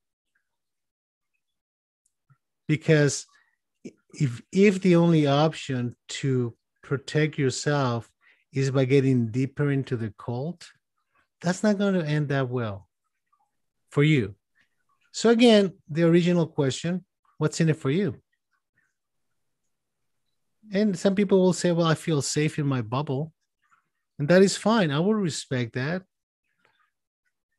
Because 2.68 3.26
if 4.14 4.42
if 4.52 4.82
the 4.82 4.96
only 4.96 5.28
option 5.28 5.96
to 6.08 6.56
protect 6.84 7.38
yourself 7.38 8.10
is 8.54 8.72
by 8.72 8.86
getting 8.86 9.28
deeper 9.32 9.72
into 9.72 9.96
the 9.96 10.14
cult, 10.18 10.68
that's 11.42 11.64
not 11.64 11.78
going 11.78 11.94
to 11.94 12.06
end 12.06 12.30
that 12.30 12.50
well 12.50 12.88
for 13.90 14.04
you. 14.04 14.36
So 15.12 15.30
again, 15.30 15.74
the 15.90 16.04
original 16.04 16.48
question, 16.48 17.06
what's 17.38 17.60
in 17.62 17.70
it 17.70 17.78
for 17.78 17.90
you? 17.90 18.16
And 20.74 20.98
some 20.98 21.16
people 21.16 21.40
will 21.40 21.54
say, 21.54 21.72
well, 21.72 21.88
I 21.88 21.96
feel 21.96 22.22
safe 22.22 22.60
in 22.60 22.68
my 22.68 22.82
bubble. 22.82 23.34
And 24.20 24.28
that 24.28 24.42
is 24.42 24.58
fine. 24.58 24.92
I 24.92 25.00
will 25.00 25.16
respect 25.16 25.74
that. 25.74 26.04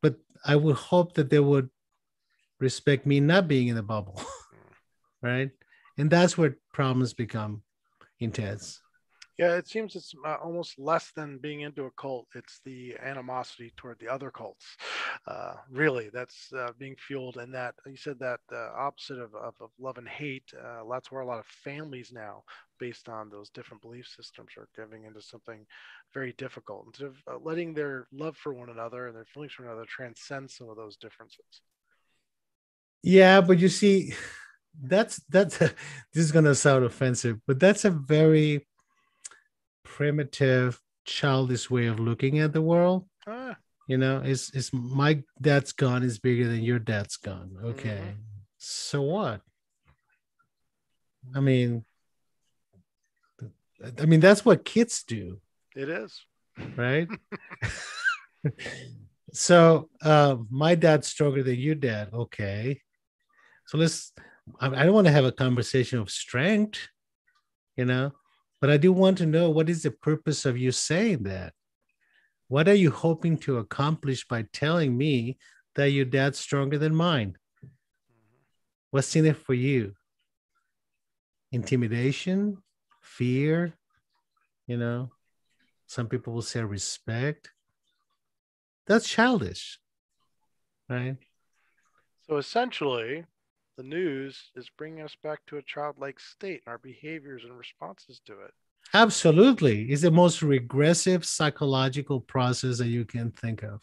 But 0.01 0.15
I 0.45 0.55
would 0.55 0.75
hope 0.75 1.13
that 1.15 1.29
they 1.29 1.39
would 1.39 1.69
respect 2.59 3.05
me 3.05 3.19
not 3.19 3.47
being 3.47 3.67
in 3.67 3.75
the 3.75 3.83
bubble. 3.83 4.21
right. 5.21 5.49
And 5.97 6.09
that's 6.09 6.37
where 6.37 6.57
problems 6.73 7.13
become 7.13 7.61
intense. 8.19 8.81
Yeah, 9.37 9.55
it 9.55 9.69
seems 9.69 9.95
it's 9.95 10.13
uh, 10.25 10.35
almost 10.43 10.77
less 10.77 11.11
than 11.15 11.37
being 11.37 11.61
into 11.61 11.85
a 11.85 11.91
cult. 11.91 12.27
It's 12.35 12.59
the 12.65 12.97
animosity 13.01 13.71
toward 13.77 13.97
the 13.99 14.09
other 14.09 14.31
cults. 14.31 14.65
Uh, 15.25 15.53
really, 15.71 16.09
that's 16.11 16.51
uh, 16.51 16.71
being 16.77 16.97
fueled. 16.97 17.37
And 17.37 17.53
that 17.53 17.75
you 17.85 17.95
said 17.95 18.19
that 18.19 18.41
uh, 18.51 18.71
opposite 18.77 19.17
of, 19.17 19.33
of, 19.35 19.53
of 19.61 19.69
love 19.79 19.97
and 19.97 20.09
hate. 20.09 20.51
Uh, 20.61 20.81
that's 20.91 21.09
where 21.09 21.21
a 21.21 21.25
lot 21.25 21.39
of 21.39 21.45
families 21.45 22.11
now, 22.13 22.43
based 22.81 23.07
on 23.07 23.29
those 23.29 23.49
different 23.49 23.81
belief 23.81 24.07
systems, 24.13 24.49
are 24.57 24.67
giving 24.75 25.05
into 25.05 25.21
something 25.21 25.65
very 26.13 26.33
difficult. 26.33 26.87
Instead 26.87 27.07
of 27.07 27.41
letting 27.41 27.73
their 27.73 28.07
love 28.11 28.35
for 28.35 28.53
one 28.53 28.69
another 28.69 29.07
and 29.07 29.15
their 29.15 29.25
feelings 29.33 29.53
for 29.53 29.63
one 29.63 29.71
another 29.71 29.87
transcend 29.87 30.51
some 30.51 30.67
of 30.67 30.75
those 30.75 30.97
differences. 30.97 31.61
Yeah, 33.03 33.39
but 33.39 33.59
you 33.59 33.69
see, 33.69 34.13
that's 34.81 35.21
that's 35.29 35.57
this 35.57 35.73
is 36.13 36.31
gonna 36.31 36.55
sound 36.55 36.85
offensive, 36.85 37.37
but 37.47 37.59
that's 37.59 37.85
a 37.85 37.91
very 37.91 38.65
primitive, 39.83 40.81
childish 41.05 41.69
way 41.69 41.87
of 41.87 41.99
looking 41.99 42.39
at 42.39 42.53
the 42.53 42.61
world. 42.61 43.07
Ah, 43.27 43.57
You 43.87 43.97
know, 43.97 44.21
it's 44.23 44.51
it's 44.53 44.71
my 44.73 45.23
dad's 45.41 45.71
gun 45.71 46.03
is 46.03 46.19
bigger 46.19 46.47
than 46.47 46.61
your 46.63 46.79
dad's 46.79 47.17
gun. 47.17 47.57
Okay. 47.63 48.01
Mhm. 48.01 48.15
So 48.57 49.01
what? 49.01 49.41
I 51.35 51.39
mean, 51.39 51.85
I 54.01 54.05
mean 54.05 54.19
that's 54.19 54.43
what 54.45 54.65
kids 54.65 55.03
do, 55.03 55.41
it 55.75 55.89
is. 55.89 56.21
right? 56.75 57.07
so 59.33 59.89
uh, 60.01 60.37
my 60.49 60.75
dad's 60.75 61.07
stronger 61.07 61.43
than 61.43 61.55
your 61.59 61.75
dad. 61.75 62.09
Okay. 62.13 62.81
So 63.67 63.77
let's 63.77 64.11
I, 64.59 64.83
don't 64.83 64.93
want 64.93 65.07
to 65.07 65.13
have 65.13 65.25
a 65.25 65.31
conversation 65.31 65.99
of 65.99 66.09
strength, 66.09 66.87
you 67.75 67.85
know, 67.85 68.11
but 68.61 68.69
I 68.69 68.77
do 68.77 68.91
want 68.91 69.17
to 69.19 69.25
know 69.25 69.49
what 69.49 69.69
is 69.69 69.83
the 69.83 69.91
purpose 69.91 70.45
of 70.45 70.57
you 70.57 70.71
saying 70.71 71.23
that? 71.23 71.53
What 72.47 72.67
are 72.67 72.75
you 72.75 72.91
hoping 72.91 73.37
to 73.39 73.57
accomplish 73.57 74.27
by 74.27 74.45
telling 74.51 74.97
me 74.97 75.37
that 75.75 75.91
your 75.91 76.05
dad's 76.05 76.39
stronger 76.39 76.77
than 76.77 76.95
mine? 76.95 77.37
What's 78.91 79.15
in 79.15 79.25
it 79.25 79.37
for 79.37 79.53
you? 79.53 79.93
Intimidation, 81.51 82.57
fear, 83.01 83.73
you 84.67 84.77
know, 84.77 85.11
some 85.87 86.07
people 86.07 86.33
will 86.33 86.41
say 86.41 86.61
respect. 86.61 87.51
That's 88.87 89.07
childish, 89.07 89.79
right? 90.87 91.17
So 92.27 92.37
essentially, 92.37 93.25
the 93.79 93.83
news 93.83 94.51
is 94.57 94.69
bringing 94.77 95.05
us 95.05 95.15
back 95.23 95.39
to 95.47 95.55
a 95.55 95.61
childlike 95.61 96.19
state 96.19 96.61
in 96.67 96.69
our 96.69 96.77
behaviors 96.77 97.45
and 97.45 97.57
responses 97.57 98.19
to 98.25 98.33
it. 98.33 98.51
Absolutely. 98.93 99.83
It's 99.83 100.01
the 100.01 100.11
most 100.11 100.41
regressive 100.41 101.23
psychological 101.23 102.19
process 102.19 102.77
that 102.79 102.87
you 102.87 103.05
can 103.05 103.31
think 103.31 103.63
of. 103.63 103.81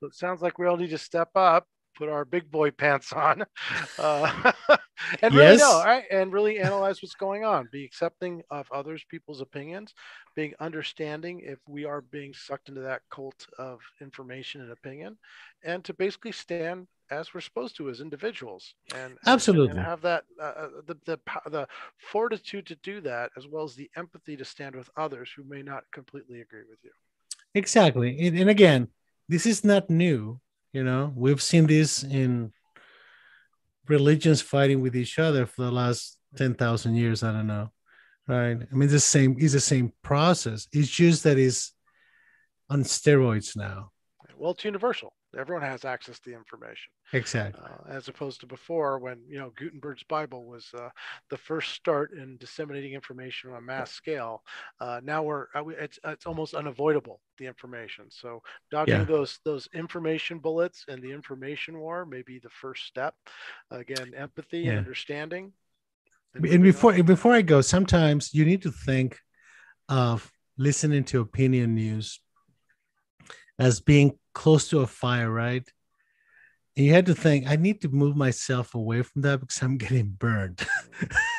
So 0.00 0.06
it 0.06 0.14
sounds 0.14 0.40
like 0.40 0.58
we 0.58 0.66
all 0.66 0.78
need 0.78 0.88
to 0.88 0.96
step 0.96 1.28
up, 1.34 1.66
put 1.96 2.08
our 2.08 2.24
big 2.24 2.50
boy 2.50 2.70
pants 2.70 3.12
on, 3.12 3.44
uh, 3.98 4.52
and 5.22 5.34
really 5.34 5.52
Yes. 5.52 5.60
know, 5.60 5.78
right? 5.78 6.04
And 6.10 6.32
really 6.32 6.58
analyze 6.58 7.02
what's 7.02 7.14
going 7.14 7.44
on. 7.44 7.68
Be 7.72 7.84
accepting 7.84 8.42
of 8.50 8.70
others' 8.72 9.04
people's 9.08 9.40
opinions, 9.40 9.94
being 10.34 10.54
understanding 10.60 11.40
if 11.44 11.58
we 11.68 11.84
are 11.84 12.00
being 12.00 12.32
sucked 12.34 12.68
into 12.68 12.80
that 12.82 13.02
cult 13.10 13.46
of 13.58 13.80
information 14.00 14.60
and 14.60 14.72
opinion, 14.72 15.18
and 15.64 15.84
to 15.84 15.94
basically 15.94 16.32
stand 16.32 16.86
as 17.10 17.34
we're 17.34 17.40
supposed 17.42 17.76
to 17.76 17.90
as 17.90 18.00
individuals. 18.00 18.74
And 18.94 19.12
and- 19.12 19.18
Absolutely. 19.26 19.70
and 19.70 19.80
have 19.80 20.00
that 20.02 20.24
uh, 20.40 20.44
uh, 20.44 20.68
the 20.86 20.96
the 21.04 21.18
the 21.50 21.68
fortitude 21.98 22.66
to 22.66 22.76
do 22.76 23.00
that, 23.02 23.30
as 23.36 23.46
well 23.46 23.64
as 23.64 23.74
the 23.74 23.90
empathy 23.96 24.36
to 24.36 24.44
stand 24.44 24.74
with 24.74 24.88
others 24.96 25.30
who 25.36 25.44
may 25.44 25.62
not 25.62 25.84
completely 25.92 26.40
agree 26.40 26.64
with 26.68 26.78
you. 26.82 26.90
Exactly. 27.54 28.26
And, 28.26 28.38
and 28.38 28.50
again, 28.50 28.88
this 29.28 29.46
is 29.46 29.64
not 29.64 29.90
new. 29.90 30.40
You 30.72 30.84
know, 30.84 31.12
we've 31.14 31.42
seen 31.42 31.66
this 31.66 32.02
in 32.02 32.52
religions 33.88 34.40
fighting 34.40 34.80
with 34.80 34.96
each 34.96 35.18
other 35.18 35.46
for 35.46 35.62
the 35.62 35.70
last 35.70 36.18
10,000 36.36 36.94
years. 36.94 37.22
I 37.22 37.32
don't 37.32 37.46
know. 37.46 37.70
Right. 38.26 38.56
I 38.56 38.74
mean, 38.74 38.88
the 38.88 39.00
same, 39.00 39.36
is 39.38 39.52
the 39.52 39.60
same 39.60 39.92
process. 40.02 40.68
It's 40.72 40.88
just 40.88 41.24
that 41.24 41.38
it's 41.38 41.74
on 42.70 42.84
steroids 42.84 43.56
now. 43.56 43.90
Well, 44.36 44.52
it's 44.52 44.64
universal. 44.64 45.12
Everyone 45.38 45.62
has 45.62 45.84
access 45.84 46.18
to 46.20 46.30
the 46.30 46.36
information. 46.36 46.92
Exactly. 47.12 47.62
Uh, 47.62 47.90
as 47.90 48.08
opposed 48.08 48.40
to 48.40 48.46
before, 48.46 48.98
when 48.98 49.20
you 49.28 49.38
know 49.38 49.52
Gutenberg's 49.56 50.02
Bible 50.02 50.44
was 50.44 50.68
uh, 50.76 50.88
the 51.30 51.36
first 51.36 51.72
start 51.72 52.12
in 52.12 52.36
disseminating 52.36 52.92
information 52.92 53.50
on 53.50 53.56
a 53.56 53.60
mass 53.60 53.90
scale. 53.92 54.42
Uh, 54.80 55.00
now 55.02 55.22
we're 55.22 55.46
uh, 55.54 55.66
it's 55.68 55.98
it's 56.04 56.26
almost 56.26 56.54
unavoidable 56.54 57.20
the 57.38 57.46
information. 57.46 58.06
So 58.10 58.42
dodging 58.70 59.00
yeah. 59.00 59.04
those 59.04 59.38
those 59.44 59.68
information 59.74 60.38
bullets 60.38 60.84
and 60.88 61.02
the 61.02 61.12
information 61.12 61.78
war 61.78 62.04
may 62.04 62.22
be 62.22 62.38
the 62.38 62.50
first 62.50 62.86
step. 62.86 63.14
Again, 63.70 64.12
empathy 64.16 64.60
yeah. 64.60 64.70
and 64.70 64.78
understanding. 64.78 65.52
And, 66.34 66.44
and 66.46 66.62
before 66.62 66.94
on. 66.94 67.02
before 67.02 67.32
I 67.32 67.42
go, 67.42 67.60
sometimes 67.60 68.34
you 68.34 68.44
need 68.44 68.62
to 68.62 68.70
think 68.70 69.18
of 69.88 70.30
listening 70.58 71.04
to 71.04 71.20
opinion 71.20 71.74
news 71.74 72.20
as 73.58 73.80
being 73.80 74.18
close 74.34 74.68
to 74.68 74.80
a 74.80 74.86
fire, 74.86 75.30
right? 75.30 75.64
And 76.76 76.86
you 76.86 76.92
had 76.92 77.06
to 77.06 77.14
think, 77.14 77.46
I 77.46 77.56
need 77.56 77.82
to 77.82 77.88
move 77.88 78.16
myself 78.16 78.74
away 78.74 79.02
from 79.02 79.22
that 79.22 79.40
because 79.40 79.60
I'm 79.62 79.76
getting 79.76 80.08
burned. 80.08 80.66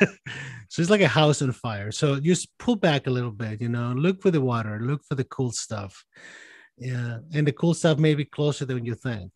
so 0.68 0.80
it's 0.80 0.90
like 0.90 1.00
a 1.00 1.08
house 1.08 1.42
on 1.42 1.50
fire. 1.50 1.90
So 1.90 2.20
just 2.20 2.56
pull 2.58 2.76
back 2.76 3.06
a 3.06 3.10
little 3.10 3.32
bit, 3.32 3.60
you 3.60 3.68
know, 3.68 3.92
look 3.96 4.22
for 4.22 4.30
the 4.30 4.40
water, 4.40 4.78
look 4.80 5.02
for 5.04 5.16
the 5.16 5.24
cool 5.24 5.50
stuff. 5.50 6.04
Yeah. 6.78 7.18
And 7.32 7.46
the 7.46 7.52
cool 7.52 7.74
stuff 7.74 7.98
may 7.98 8.14
be 8.14 8.24
closer 8.24 8.64
than 8.64 8.84
you 8.84 8.94
think. 8.94 9.32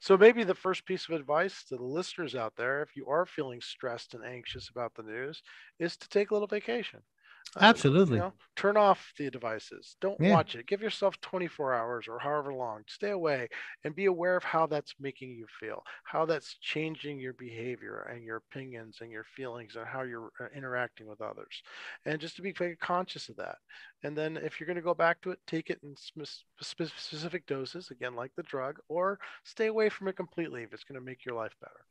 So 0.00 0.16
maybe 0.16 0.42
the 0.42 0.54
first 0.54 0.86
piece 0.86 1.08
of 1.08 1.14
advice 1.14 1.64
to 1.64 1.76
the 1.76 1.84
listeners 1.84 2.34
out 2.34 2.54
there, 2.56 2.82
if 2.82 2.96
you 2.96 3.06
are 3.06 3.26
feeling 3.26 3.60
stressed 3.60 4.14
and 4.14 4.24
anxious 4.24 4.70
about 4.70 4.94
the 4.94 5.02
news, 5.02 5.42
is 5.78 5.96
to 5.98 6.08
take 6.08 6.30
a 6.30 6.34
little 6.34 6.48
vacation. 6.48 7.00
Absolutely. 7.60 8.16
You 8.16 8.22
know, 8.22 8.32
turn 8.54 8.76
off 8.76 9.12
the 9.18 9.30
devices. 9.30 9.96
Don't 10.00 10.20
yeah. 10.20 10.30
watch 10.30 10.54
it. 10.54 10.66
Give 10.66 10.82
yourself 10.82 11.20
24 11.20 11.74
hours 11.74 12.06
or 12.06 12.18
however 12.18 12.54
long. 12.54 12.82
Stay 12.86 13.10
away 13.10 13.48
and 13.84 13.94
be 13.94 14.04
aware 14.04 14.36
of 14.36 14.44
how 14.44 14.66
that's 14.66 14.94
making 15.00 15.30
you 15.30 15.46
feel, 15.58 15.82
how 16.04 16.26
that's 16.26 16.56
changing 16.60 17.18
your 17.18 17.32
behavior 17.32 18.08
and 18.12 18.22
your 18.22 18.36
opinions 18.36 18.98
and 19.00 19.10
your 19.10 19.24
feelings 19.24 19.74
and 19.74 19.86
how 19.86 20.02
you're 20.02 20.30
uh, 20.40 20.46
interacting 20.54 21.06
with 21.06 21.20
others. 21.20 21.62
And 22.06 22.20
just 22.20 22.36
to 22.36 22.42
be 22.42 22.52
very 22.52 22.76
conscious 22.76 23.28
of 23.28 23.36
that. 23.36 23.56
And 24.04 24.16
then 24.16 24.36
if 24.36 24.60
you're 24.60 24.66
going 24.66 24.76
to 24.76 24.82
go 24.82 24.94
back 24.94 25.20
to 25.22 25.30
it, 25.30 25.40
take 25.46 25.70
it 25.70 25.80
in 25.82 25.96
specific 26.60 27.46
doses, 27.46 27.90
again, 27.90 28.14
like 28.14 28.32
the 28.36 28.42
drug, 28.44 28.78
or 28.88 29.18
stay 29.44 29.66
away 29.66 29.88
from 29.88 30.06
it 30.08 30.16
completely 30.16 30.62
if 30.62 30.72
it's 30.72 30.84
going 30.84 31.00
to 31.00 31.04
make 31.04 31.24
your 31.24 31.34
life 31.34 31.54
better. 31.60 31.84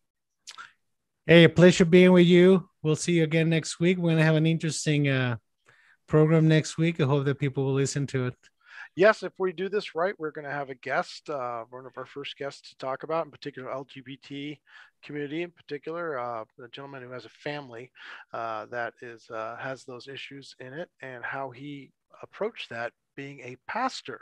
Hey, 1.30 1.44
a 1.44 1.50
pleasure 1.50 1.86
being 1.86 2.12
with 2.12 2.26
you. 2.26 2.68
We'll 2.82 2.96
see 2.96 3.12
you 3.12 3.24
again 3.24 3.52
next 3.52 3.80
week. 3.80 4.00
We're 4.00 4.10
going 4.10 4.18
to 4.18 4.24
have 4.24 4.34
an 4.34 4.48
interesting 4.48 5.10
uh, 5.10 5.38
program 6.08 6.48
next 6.48 6.80
week. 6.80 7.00
I 7.00 7.04
hope 7.04 7.26
that 7.26 7.38
people 7.38 7.66
will 7.66 7.76
listen 7.76 8.08
to 8.08 8.26
it. 8.26 8.34
Yes, 8.96 9.22
if 9.22 9.34
we 9.38 9.54
do 9.54 9.70
this 9.70 9.94
right, 9.94 10.16
we're 10.18 10.32
going 10.32 10.48
to 10.48 10.52
have 10.52 10.72
a 10.72 10.74
guest, 10.74 11.30
uh, 11.30 11.66
one 11.70 11.86
of 11.86 11.96
our 11.98 12.08
first 12.08 12.36
guests 12.36 12.72
to 12.72 12.78
talk 12.78 13.04
about, 13.04 13.26
in 13.26 13.32
particular, 13.32 13.70
LGBT 13.70 14.58
community 15.04 15.44
in 15.44 15.52
particular, 15.52 16.18
uh, 16.18 16.46
a 16.64 16.68
gentleman 16.70 17.04
who 17.04 17.12
has 17.12 17.26
a 17.26 17.30
family 17.30 17.92
uh, 18.34 18.66
that 18.72 18.96
is 19.04 19.30
uh, 19.30 19.56
has 19.58 19.84
those 19.84 20.08
issues 20.08 20.56
in 20.60 20.74
it, 20.74 20.90
and 21.04 21.24
how 21.24 21.52
he 21.52 21.92
approached 22.24 22.72
that 22.72 22.92
being 23.16 23.40
a 23.42 23.56
pastor 23.68 24.22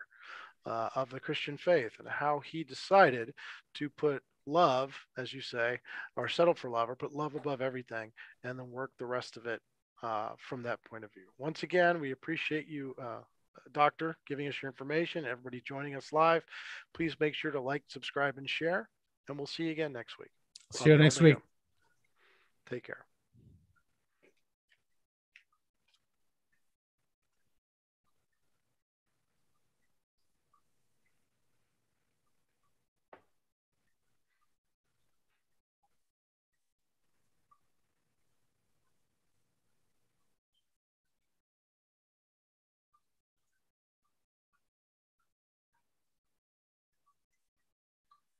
uh, 0.65 0.89
of 0.93 1.09
the 1.09 1.21
Christian 1.21 1.55
faith, 1.55 1.93
and 1.99 2.07
how 2.09 2.41
he 2.41 2.65
decided 2.65 3.33
to 3.75 3.89
put 3.91 4.21
love, 4.47 4.95
as 5.17 5.33
you 5.33 5.41
say, 5.41 5.79
or 6.15 6.27
settle 6.27 6.53
for 6.53 6.69
love, 6.69 6.89
or 6.89 6.95
put 6.95 7.13
love 7.13 7.35
above 7.35 7.61
everything, 7.61 8.11
and 8.43 8.57
then 8.57 8.71
work 8.71 8.91
the 8.97 9.05
rest 9.05 9.37
of 9.37 9.45
it 9.45 9.61
uh, 10.03 10.29
from 10.37 10.63
that 10.63 10.83
point 10.83 11.03
of 11.03 11.13
view. 11.13 11.25
Once 11.37 11.63
again, 11.63 11.99
we 11.99 12.11
appreciate 12.11 12.67
you, 12.67 12.95
uh, 13.01 13.19
Doctor, 13.71 14.17
giving 14.27 14.47
us 14.47 14.55
your 14.61 14.71
information, 14.71 15.25
everybody 15.25 15.61
joining 15.65 15.95
us 15.95 16.13
live. 16.13 16.43
Please 16.93 17.15
make 17.19 17.33
sure 17.33 17.51
to 17.51 17.59
like, 17.59 17.83
subscribe, 17.87 18.37
and 18.37 18.49
share, 18.49 18.89
and 19.27 19.37
we'll 19.37 19.47
see 19.47 19.63
you 19.63 19.71
again 19.71 19.93
next 19.93 20.17
week. 20.19 20.31
See 20.73 20.89
you 20.89 20.97
next 20.97 21.21
week. 21.21 21.37
Take 22.69 22.85
care. 22.85 23.06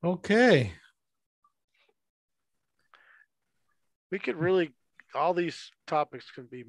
Okay. 0.04 0.74
We 4.12 4.20
could 4.20 4.36
really, 4.36 4.72
all 5.14 5.34
these 5.34 5.72
topics 5.86 6.32
can 6.32 6.46
be 6.46 6.64